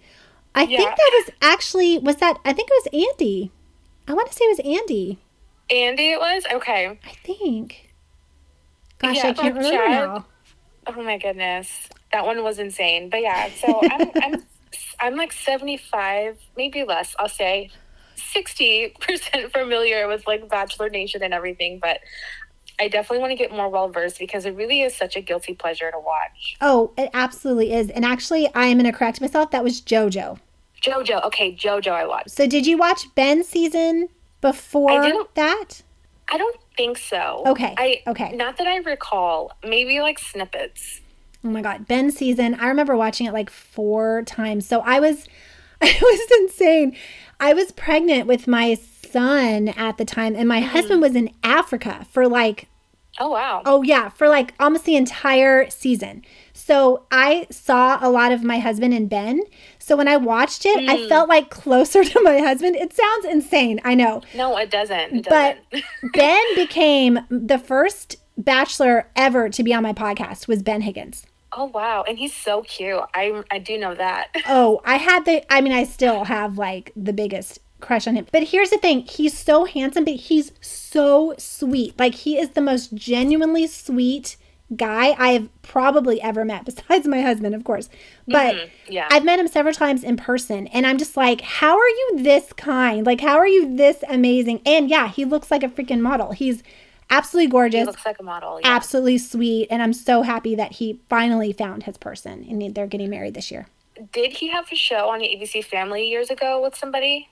[0.58, 3.51] I think that was actually was that I think it was Andy.
[4.08, 5.20] I want to say it was Andy.
[5.70, 6.12] Andy.
[6.12, 6.99] It was okay.
[7.05, 7.93] I think.
[8.99, 9.91] Gosh, Yeah, I can't remember Chad.
[9.91, 10.26] now.
[10.88, 13.10] Oh my goodness, that one was insane.
[13.10, 14.43] But yeah, so I'm I'm
[14.99, 17.16] I'm like seventy five, maybe less.
[17.20, 17.70] I'll say
[18.16, 21.99] sixty percent familiar with like Bachelor Nation and everything, but.
[22.80, 25.55] I definitely want to get more well versed because it really is such a guilty
[25.55, 26.58] pleasure to watch.
[26.62, 27.89] Oh, it absolutely is.
[27.89, 29.49] And actually, I am going to correct myself.
[29.49, 30.38] That was JoJo.
[30.82, 32.32] JoJo, okay, JoJo, I watched.
[32.32, 34.09] So, did you watch Ben's season
[34.41, 35.82] before I that?
[36.30, 37.43] I don't think so.
[37.45, 38.32] Okay, I okay.
[38.34, 39.53] Not that I recall.
[39.63, 41.01] Maybe like snippets.
[41.43, 42.55] Oh my God, Ben's season.
[42.55, 44.67] I remember watching it like four times.
[44.67, 45.28] So, I was,
[45.82, 46.95] I was insane.
[47.39, 50.69] I was pregnant with my son at the time, and my mm-hmm.
[50.69, 52.67] husband was in Africa for like
[53.20, 53.61] Oh wow.
[53.65, 56.24] Oh, yeah, for like almost the entire season.
[56.53, 59.41] So I saw a lot of my husband and Ben.
[59.80, 61.07] So when I watched it, I hmm.
[61.07, 62.76] felt like closer to my husband.
[62.76, 64.22] It sounds insane, I know.
[64.36, 65.15] No, it doesn't.
[65.15, 65.86] It But doesn't.
[66.13, 71.26] Ben became the first bachelor ever to be on my podcast was Ben Higgins.
[71.53, 73.01] oh wow, and he's so cute.
[73.13, 74.30] I I do know that.
[74.47, 78.25] Oh, I had the I mean I still have like the biggest crush on him.
[78.32, 81.97] But here's the thing, he's so handsome, but he's so sweet.
[81.99, 84.38] Like he is the most genuinely sweet
[84.75, 87.89] guy I've probably ever met besides my husband, of course.
[88.28, 89.07] But Mhm, yeah.
[89.11, 92.51] I've met him several times in person and I'm just like, how are you this
[92.53, 93.05] kind?
[93.05, 94.61] Like how are you this amazing?
[94.65, 96.32] And yeah, he looks like a freaking model.
[96.32, 96.63] He's
[97.09, 97.80] absolutely gorgeous.
[97.80, 98.59] he looks like a model.
[98.61, 98.67] Yeah.
[98.67, 103.09] absolutely sweet and i'm so happy that he finally found his person and they're getting
[103.09, 103.67] married this year
[104.11, 107.30] Did he have a show on the ABC Family years ago with somebody,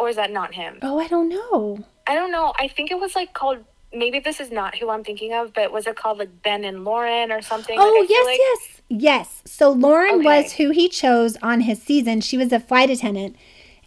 [0.00, 0.78] or is that not him?
[0.82, 2.52] oh i don't know I don't know.
[2.58, 3.58] I think it was like called.
[3.92, 6.84] Maybe this is not who I'm thinking of, but was it called like Ben and
[6.84, 7.76] Lauren or something?
[7.78, 10.24] Oh feel yes like- yes yes so lauren Okay.
[10.24, 13.36] was who he chose on his season she was a flight attendant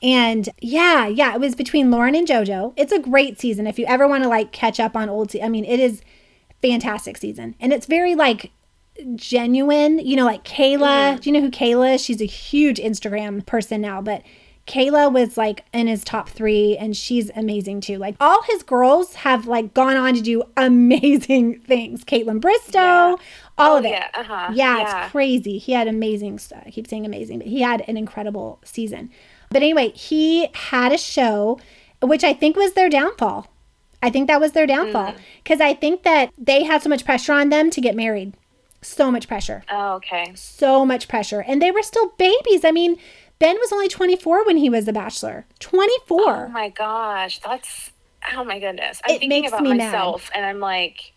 [0.02, 3.86] and yeah yeah it was between lauren and jojo it's a great season if you
[3.86, 6.02] ever want to like catch up on old se- i mean it is
[6.62, 8.52] fantastic season and it's very like
[9.16, 11.20] genuine you know like kayla mm-hmm.
[11.20, 14.22] do you know who kayla is she's a huge instagram person now but
[14.68, 17.98] Kayla was like in his top three, and she's amazing too.
[17.98, 22.04] Like all his girls have like gone on to do amazing things.
[22.06, 23.16] Kaitlyn Bristowe, Yeah.
[23.58, 23.90] all Oh, of it.
[23.92, 25.04] yeah, uh-huh, Yeah, yeah.
[25.04, 25.58] it's crazy.
[25.58, 26.64] He had amazing stuff.
[26.66, 29.10] I keep saying amazing, but he had an incredible season.
[29.50, 31.60] But anyway, he had a show,
[32.02, 33.48] which I think was their downfall.
[34.02, 35.18] I think that was their downfall Mm.
[35.44, 38.34] because I think that they had so much pressure on them to get married.
[38.82, 40.34] So much pressure Oh, okay.
[40.36, 41.40] so much pressure.
[41.42, 42.66] And they were still babies.
[42.66, 42.98] I mean,
[43.44, 45.46] Ben was only 24 when he was a bachelor.
[45.60, 46.46] 24.
[46.46, 47.92] Oh my gosh, that's
[48.34, 49.02] oh my goodness.
[49.04, 49.92] I'm It thinking makes about me mad.
[49.92, 51.12] myself and I'm like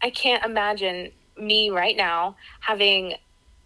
[0.00, 3.14] I can't imagine me right now having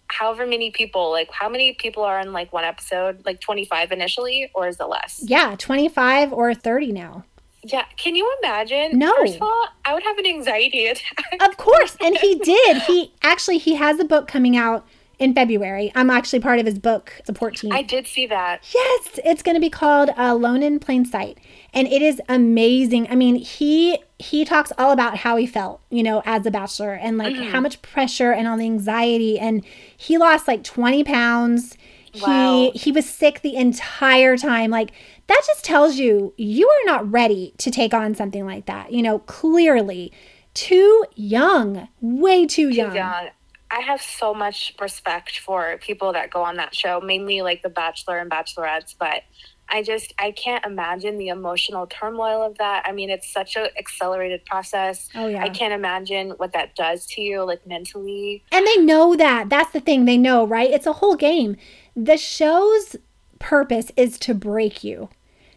[0.08, 4.50] however many people, like how many people are in like one episode, like 25 initially
[4.54, 5.20] or is it less?
[5.22, 7.24] yeah, 25 or 30 now.
[7.64, 8.98] Yeah, can you imagine?
[8.98, 9.12] No.
[9.16, 11.36] First of all, I would have an anxiety attack.
[11.42, 11.98] Of course.
[12.00, 12.78] And he did.
[12.82, 14.86] He actually he has a book coming out
[15.18, 15.90] in February.
[15.94, 17.72] I'm actually part of his book support team.
[17.72, 18.62] I did see that.
[18.74, 21.38] Yes, it's going to be called uh, Alone in Plain Sight,
[21.72, 23.08] and it is amazing.
[23.10, 26.92] I mean, he he talks all about how he felt, you know, as a bachelor,
[26.92, 29.64] and like how much pressure and all the anxiety, and
[29.96, 31.76] he lost like twenty pounds.
[32.22, 32.70] Wow.
[32.72, 34.70] He he was sick the entire time.
[34.70, 34.92] Like
[35.26, 38.92] that just tells you you are not ready to take on something like that.
[38.92, 40.12] You know, clearly
[40.54, 42.94] too young, way too young.
[42.94, 43.28] young.
[43.70, 47.68] I have so much respect for people that go on that show, mainly like the
[47.68, 49.22] Bachelor and Bachelorettes, but
[49.68, 52.84] I just I can't imagine the emotional turmoil of that.
[52.86, 55.08] I mean, it's such a accelerated process.
[55.14, 55.42] Oh, yeah.
[55.42, 58.44] I can't imagine what that does to you, like mentally.
[58.52, 59.48] And they know that.
[59.48, 60.04] That's the thing.
[60.04, 60.70] They know, right?
[60.70, 61.56] It's a whole game.
[61.96, 62.96] The show's
[63.38, 65.08] purpose is to break you.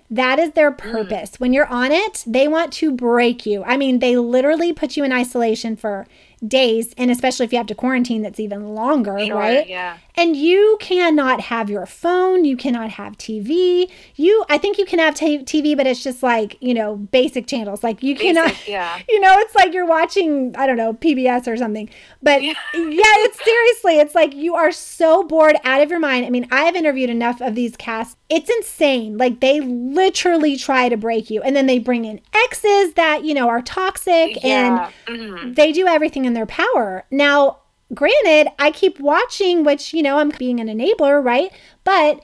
[0.09, 0.77] That is their mm.
[0.77, 1.39] purpose.
[1.39, 3.63] When you're on it, they want to break you.
[3.63, 6.07] I mean, they literally put you in isolation for
[6.39, 9.67] days, and especially if you have to quarantine, that's even longer, Sure, right?
[9.67, 9.97] yeah.
[10.15, 12.43] And you cannot have your phone.
[12.43, 13.89] You cannot have TV.
[14.15, 17.47] You, I think you can have t- TV, but it's just like you know basic
[17.47, 17.83] channels.
[17.83, 18.49] Like you cannot.
[18.49, 18.99] Basic, yeah.
[19.09, 21.89] You know, it's like you're watching I don't know PBS or something.
[22.21, 22.53] But Yeah.
[22.73, 26.25] yeah, it's seriously, it's like you are so bored out of your mind.
[26.25, 28.15] I mean, I have interviewed enough of these casts.
[28.29, 29.17] It's insane.
[29.17, 33.33] Like they literally try to break you, and then they bring in exes that you
[33.33, 34.89] know are toxic Yeah.
[35.07, 35.55] and Mhm.
[35.55, 37.05] they do everything in their power.
[37.09, 37.57] Now,
[37.93, 41.51] granted, I keep watching, which, you know, I'm being an enabler, right?
[41.83, 42.19] But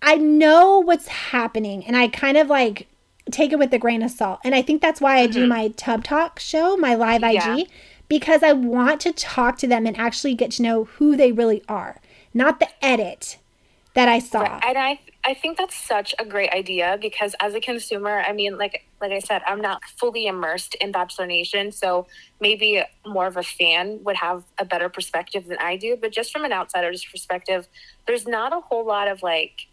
[0.00, 2.86] I know what's happening and I kind of like
[3.30, 4.40] take it with a grain of salt.
[4.44, 7.54] And I think that's why I do my Tub Talk show, my live Yeah.
[7.56, 7.68] IG,
[8.08, 11.62] because I want to talk to them and actually get to know who they really
[11.68, 12.00] are,
[12.34, 13.36] not the edit.
[13.94, 14.42] That I saw.
[14.62, 18.58] And I I think that's such a great idea because as a consumer, I mean,
[18.58, 22.06] like like I said, I'm not fully immersed in Bachelor Nation, so
[22.40, 25.96] maybe more of a fan would have a better perspective than I do.
[26.00, 27.68] But just from an outsider's perspective,
[28.06, 29.68] there's not a whole lot of like,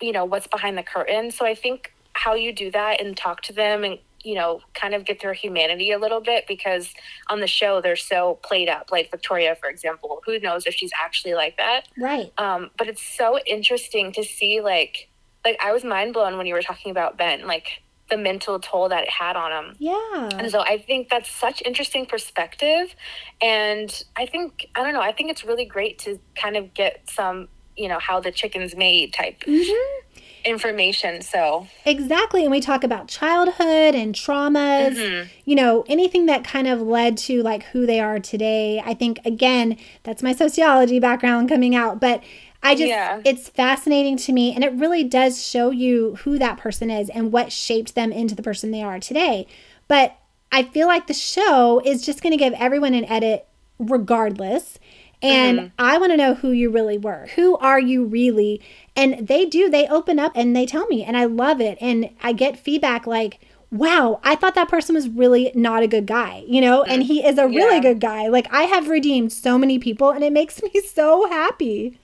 [0.00, 1.30] you know, what's behind the curtain.
[1.30, 4.92] So I think how you do that and talk to them and you know, kind
[4.92, 6.92] of get their humanity a little bit because
[7.28, 8.90] on the show they're so played up.
[8.90, 11.82] Like Victoria, for example, who knows if she's actually like that?
[11.96, 12.32] Right.
[12.36, 15.08] Um, but it's so interesting to see like
[15.44, 18.88] like I was mind blown when you were talking about Ben, like the mental toll
[18.88, 19.76] that it had on him.
[19.78, 20.28] Yeah.
[20.32, 22.96] And so I think that's such interesting perspective.
[23.40, 27.08] And I think I don't know, I think it's really great to kind of get
[27.08, 27.46] some,
[27.76, 30.18] you know, how the chicken's made type Mm-hmm.
[30.46, 31.20] Information.
[31.22, 32.42] So Exactly.
[32.42, 35.26] And we talk about childhood and traumas, Mhm.
[35.44, 38.82] you know, anything that kind of led to like who they are today.
[38.84, 42.00] I think, again, that's my sociology background coming out.
[42.00, 42.22] But
[42.62, 43.20] I just, Yeah.
[43.24, 44.52] it's fascinating to me.
[44.54, 48.34] And it really does show you who that person is and what shaped them into
[48.34, 49.46] the person they are today.
[49.88, 50.16] But
[50.50, 53.46] I feel like the show is just going to give everyone an edit
[53.78, 54.78] regardless.
[55.22, 57.28] And I want to know who you really were.
[57.36, 58.60] Who are you really?
[58.96, 61.76] And they do, they open up and they tell me, and I love it.
[61.80, 63.40] And I get feedback like,
[63.70, 66.82] wow, I thought that person was really not a good guy, you know?
[66.82, 67.82] And he is a really Yeah.
[67.82, 68.28] good guy.
[68.28, 71.98] Like, I have redeemed so many people, and it makes me so happy.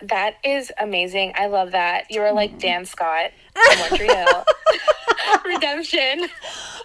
[0.00, 1.32] that is amazing.
[1.36, 2.06] I love that.
[2.10, 2.58] You are like mm-hmm.
[2.58, 4.44] Dan Scott from One Tree Hill.
[5.44, 6.26] Redemption.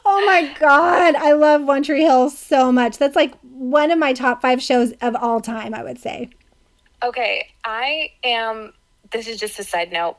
[0.05, 1.16] Oh my God.
[1.16, 2.97] I love One Tree Hill so much.
[2.97, 6.30] That's like one of my top five shows of all time, I would say.
[7.03, 8.74] Okay, I am.
[9.12, 10.18] This is just a side note.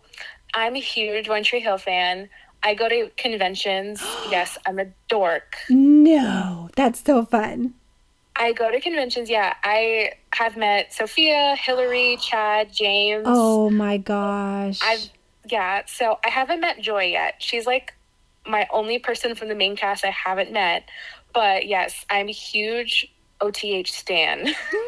[0.54, 2.28] I'm a huge One Tree Hill fan.
[2.62, 4.02] I go to conventions.
[4.30, 5.56] yes, I'm a dork.
[5.68, 7.74] No, that's so fun.
[8.36, 9.28] I go to conventions.
[9.28, 13.24] Yeah, I have met Sophia, Hilarie, Chad, James.
[13.26, 14.78] Oh my gosh.
[14.82, 15.10] I've
[15.50, 15.82] yeah.
[15.86, 17.34] So I haven't met Joy yet.
[17.38, 17.94] She's like
[18.46, 20.88] my only person from the main cast I haven't met.
[21.34, 24.54] But yes, I'm a huge OTH stan.
[24.68, 24.87] Mm.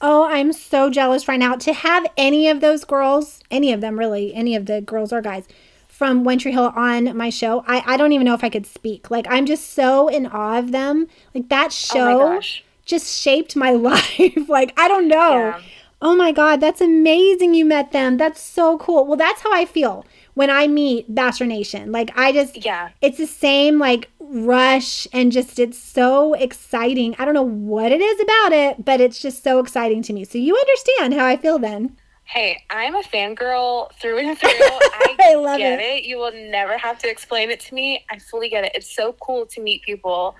[0.00, 3.98] Oh, I'm so jealous right now to have any of those girls, any of them
[3.98, 5.46] really, any of the girls or guys
[5.88, 7.64] from One Tree Hill on my show.
[7.66, 9.10] I, I don't even know if I could speak.
[9.10, 11.08] Like, I'm just so in awe of them.
[11.34, 12.64] Like, that oh show gosh.
[12.84, 14.48] just shaped my life.
[14.48, 15.38] like, I don't know.
[15.38, 15.60] Yeah.
[16.00, 18.18] Oh my God, that's amazing you met them.
[18.18, 19.04] That's so cool.
[19.04, 20.06] Well, that's how I feel
[20.38, 21.90] when I meet Bachelor Nation.
[21.90, 22.90] Like, I just, Yeah.
[23.00, 27.16] it's the same like rush and just it's so exciting.
[27.18, 30.24] I don't know what it is about it, but it's just so exciting to me.
[30.24, 31.96] So you understand how I feel then.
[32.22, 34.50] Hey, I'm a fangirl through and through.
[34.52, 35.82] I, I love get it.
[35.82, 36.04] it.
[36.04, 38.04] You will never have to explain it to me.
[38.08, 38.70] I fully get it.
[38.76, 40.36] It's so cool to meet people,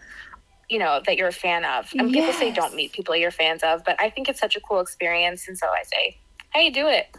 [0.69, 1.91] you know, that you're a fan of.
[1.99, 4.61] And people say don't meet people you're fans of, but I think it's such a
[4.61, 5.49] cool experience.
[5.49, 6.19] And so I say,
[6.55, 7.17] hey, do it.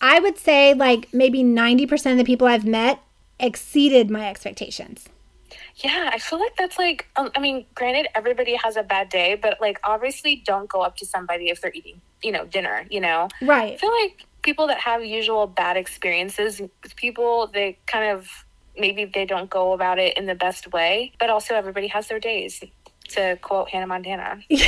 [0.00, 3.00] I would say like maybe 90% of the people I've met
[3.40, 5.08] exceeded my expectations.
[5.76, 9.36] Yeah, I feel like that's like, um, I mean, granted, everybody has a bad day,
[9.40, 13.00] but like, obviously, don't go up to somebody if they're eating, you know, dinner, you
[13.00, 13.28] know?
[13.40, 13.74] Right.
[13.74, 18.28] I feel like people that have usual bad experiences with people, they kind of
[18.76, 22.20] maybe they don't go about it in the best way, but also everybody has their
[22.20, 22.62] days.
[23.10, 24.58] To quote Hannah Montana, you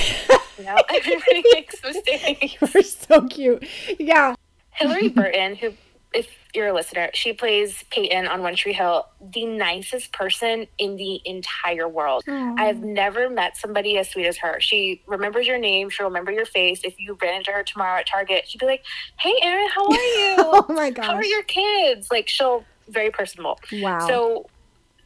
[0.64, 2.56] know, everybody makes mistakes.
[2.74, 3.66] You're so cute.
[3.98, 4.34] Yeah.
[4.78, 5.72] Hilarie Burton, who,
[6.12, 10.96] if you're a listener, she plays Peyton on One Tree Hill, the nicest person in
[10.96, 12.24] the entire world.
[12.58, 14.60] I've never met somebody as sweet as her.
[14.60, 16.80] She remembers your name, she'll remember your face.
[16.82, 18.84] If you ran into her tomorrow at Target, she'd be like,
[19.18, 20.36] Hey, Erin, how are you?
[20.42, 22.10] Oh my How are your kids?
[22.10, 23.60] Like, she'll very personable.
[23.74, 23.98] Wow.
[24.08, 24.46] So,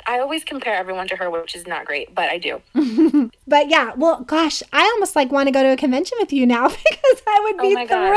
[0.06, 2.60] I always compare everyone to her, which is not great, but I do.
[3.46, 6.46] But yeah, well, gosh, I almost like want to go to a convention with you
[6.46, 8.16] now because I would Oh be my gosh.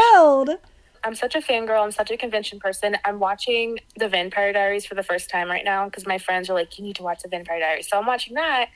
[1.08, 1.82] I'm such a fangirl.
[1.82, 2.98] I'm such a convention person.
[3.06, 6.54] I'm watching the Vampire Diaries for the first time right now because my friends are
[6.54, 7.88] like, you need to watch the Vampire Diaries.
[7.88, 8.68] So I'm watching that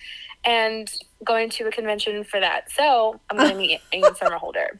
[0.45, 0.89] and
[1.25, 2.71] going to a convention for that.
[2.71, 4.79] So I'm going to meet Ian Somerhalder.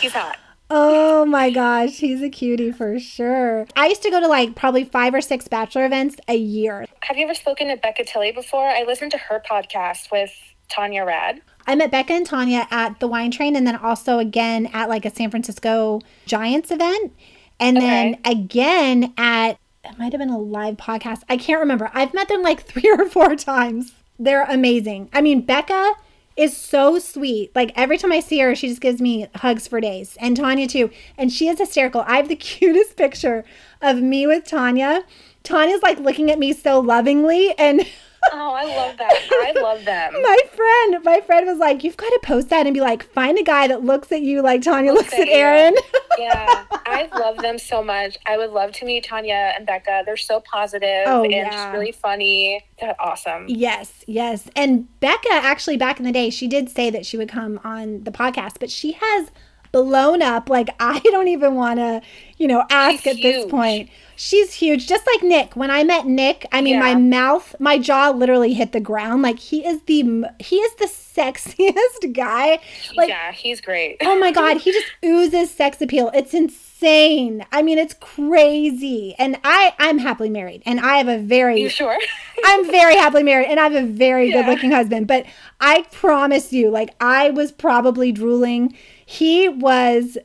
[0.00, 0.38] He's hot.
[0.70, 3.66] Oh my gosh, he's a cutie for sure.
[3.74, 6.86] I used to go to like probably five or six bachelor events a year.
[7.00, 8.68] Have you ever spoken to Becca Tilley before?
[8.68, 10.30] I listened to her podcast with
[10.68, 11.42] Tanya Rad.
[11.66, 15.04] I met Becca and Tanya at the wine train and then also again at like
[15.04, 17.12] a San Francisco Giants event.
[17.60, 21.22] And then again at it might have been a live podcast.
[21.28, 21.90] I can't remember.
[21.92, 23.92] I've met them like three or four times.
[24.18, 25.10] They're amazing.
[25.12, 25.94] I mean, Becca
[26.36, 27.54] is so sweet.
[27.54, 30.16] Like every time I see her, she just gives me hugs for days.
[30.20, 30.90] And Tanya too.
[31.18, 32.04] And she is hysterical.
[32.06, 33.44] I have the cutest picture
[33.80, 35.04] of me with Tanya.
[35.42, 37.86] Tanya's like looking at me so lovingly and
[38.32, 39.12] Oh, I love that.
[39.30, 40.12] I love them.
[40.22, 43.38] my friend, my friend was like, "You've got to post that and be like, find
[43.38, 45.28] a guy that looks at you like Tanya looks, at at.
[45.28, 45.74] Erin."
[46.18, 48.16] yeah, I love them so much.
[48.26, 50.02] I would love to meet Tanya and Becca.
[50.06, 51.50] They're so positive Oh, and yeah.
[51.50, 52.64] just really funny.
[52.80, 53.46] They're awesome.
[53.48, 54.48] Yes, yes.
[54.56, 58.04] And Becca, actually, back in the day, she did say that she would come on
[58.04, 59.30] the podcast, but she has
[59.72, 60.48] blown up.
[60.48, 62.02] Like, I don't even want to,
[62.38, 63.90] you know, ask She's at this point.
[64.14, 64.86] She's huge.
[64.86, 65.56] Just like Nick.
[65.56, 69.22] When I met Nick, I mean, my mouth, my jaw literally hit the ground.
[69.22, 70.84] Like, he is the, he is the
[71.16, 72.60] sexiest guy.
[72.96, 73.96] Like, yeah, he's great.
[74.02, 76.10] oh my God, he just oozes sex appeal.
[76.14, 77.44] It's insane.
[77.52, 79.14] I mean, it's crazy.
[79.18, 81.96] And I, I'm happily married and I have a very, you sure?
[82.44, 84.42] I'm very happily married and I have a very Yeah.
[84.42, 85.06] good looking husband.
[85.06, 85.26] But
[85.60, 88.76] I promise you, like, I was probably drooling.
[89.12, 90.16] He was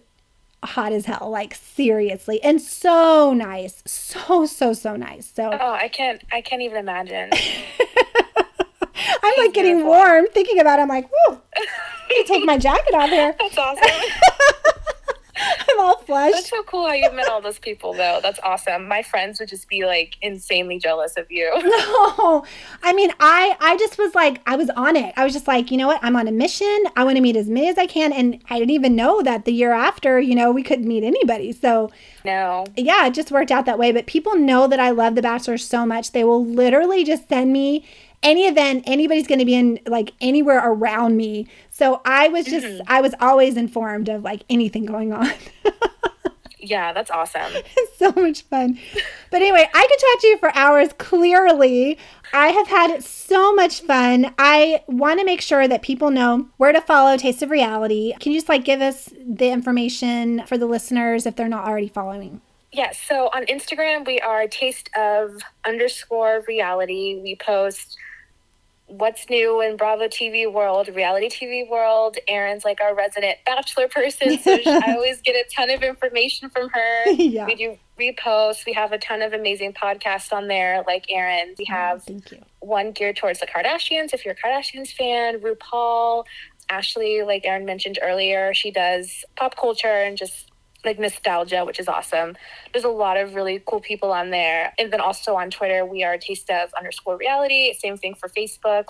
[0.64, 2.42] hot as hell, like, seriously.
[2.42, 3.84] And so nice.
[3.86, 5.30] So, so, so nice.
[5.36, 6.24] So oh, I can't.
[6.32, 7.30] I can't even imagine.
[9.24, 9.90] I'm like getting beautiful.
[9.92, 10.84] warm thinking about it.
[10.84, 13.36] I'm like, whoa, I take my jacket off here.
[13.40, 13.84] That's awesome.
[15.70, 16.34] I'm all flushed.
[16.36, 18.20] That's so cool how you've met all those people, though.
[18.22, 18.88] That's awesome.
[18.88, 21.52] My friends would just be like insanely jealous of you.
[21.78, 22.46] No,
[22.84, 25.14] I mean, I I just was like, I was on it.
[25.18, 26.00] I was just like, you know what?
[26.04, 26.86] I'm on a mission.
[26.96, 29.46] I want to meet as many as I can, and I didn't even know that
[29.46, 31.52] the year after, you know, we couldn't meet anybody.
[31.52, 31.92] So
[32.26, 32.66] No.
[32.76, 33.92] yeah, it just worked out that way.
[33.92, 37.54] But people know that I love The Bachelor so much, they will literally just send
[37.54, 37.86] me
[38.24, 42.66] any event anybody's going to be in like anywhere around me so i was just
[42.66, 42.84] mm-hmm.
[42.88, 45.32] i was always informed of like anything going on
[46.70, 47.52] Yeah, that's awesome.
[47.78, 48.80] It's so much fun.
[49.32, 50.90] But anyway, I could talk to you for hours.
[50.98, 51.98] Clearly,
[52.34, 54.34] I have had so much fun.
[54.38, 58.14] I want to make sure that people know where to follow Taste of Reality.
[58.20, 61.88] Can you just like give us the information for the listeners if they're not already
[61.88, 62.42] following?
[62.72, 63.00] Yes.
[63.00, 67.20] so on Instagram, we are taste of underscore reality.
[67.24, 67.98] We post
[68.88, 72.18] what's new in Bravo TV world, reality TV world.
[72.28, 76.70] Erin's like our resident bachelor person, so I always get a ton of information from
[76.70, 77.04] her.
[77.28, 77.46] Yeah.
[77.46, 78.66] We do reposts.
[78.66, 81.56] We have a ton of amazing podcasts on there, like Erin.
[81.58, 82.40] We oh, have Thank you.
[82.60, 84.14] one geared towards the Kardashians.
[84.14, 86.26] If you're a Kardashians fan, RuPaul,
[86.70, 90.52] Ashley, like Erin mentioned earlier, she does pop culture and just
[90.86, 92.36] like nostalgia, which is awesome.
[92.72, 94.74] There's a lot of really cool people on there.
[94.78, 97.74] And then also on Twitter, we are taste of underscore reality.
[97.74, 98.86] Same thing for Facebook.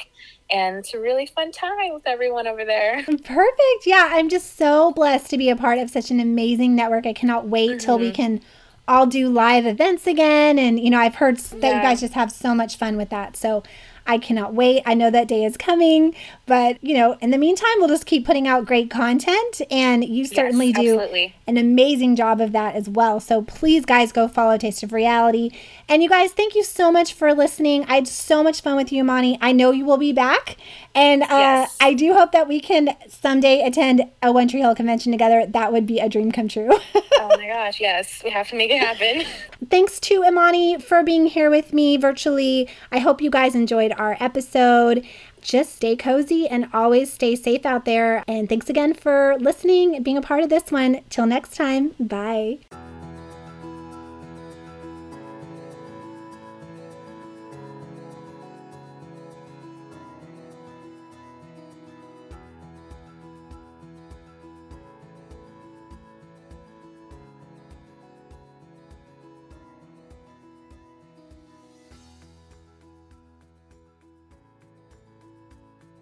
[0.49, 3.03] And it's a really fun time with everyone over there.
[3.23, 3.85] Perfect.
[3.85, 7.05] Yeah, I'm just so blessed to be a part of such an amazing network.
[7.05, 8.15] I cannot wait till we mm-hmm.
[8.15, 8.41] can
[8.87, 10.57] all do live events again.
[10.57, 13.35] And, you know, I've heard that you guys just have so much fun with that.
[13.35, 13.63] So
[14.07, 14.81] I cannot wait.
[14.85, 16.15] I know that day is coming.
[16.45, 19.61] But, you know, in the meantime, we'll just keep putting out great content.
[19.69, 21.35] And you certainly Yes, do absolutely.
[21.45, 23.19] an amazing job of that as well.
[23.19, 25.51] So please, guys, go follow Taste of Reality.
[25.89, 27.83] And you guys, thank you so much for listening.
[27.87, 29.37] I had so much fun with you, Monty.
[29.41, 30.57] I know you will be back.
[30.95, 31.77] And uh, Yes.
[31.79, 35.45] I do hope that we can someday attend a One Tree Hill convention together.
[35.45, 36.69] That would be a dream come true.
[36.95, 38.21] oh my gosh, yes.
[38.23, 39.25] We have to make it happen.
[39.69, 42.67] Thanks to Imani for being here with me virtually.
[42.91, 45.05] I hope you guys enjoyed our episode.
[45.41, 48.23] Just stay cozy and always stay safe out there.
[48.27, 51.01] And thanks again for listening and being a part of this one.
[51.09, 52.59] Till next time, bye.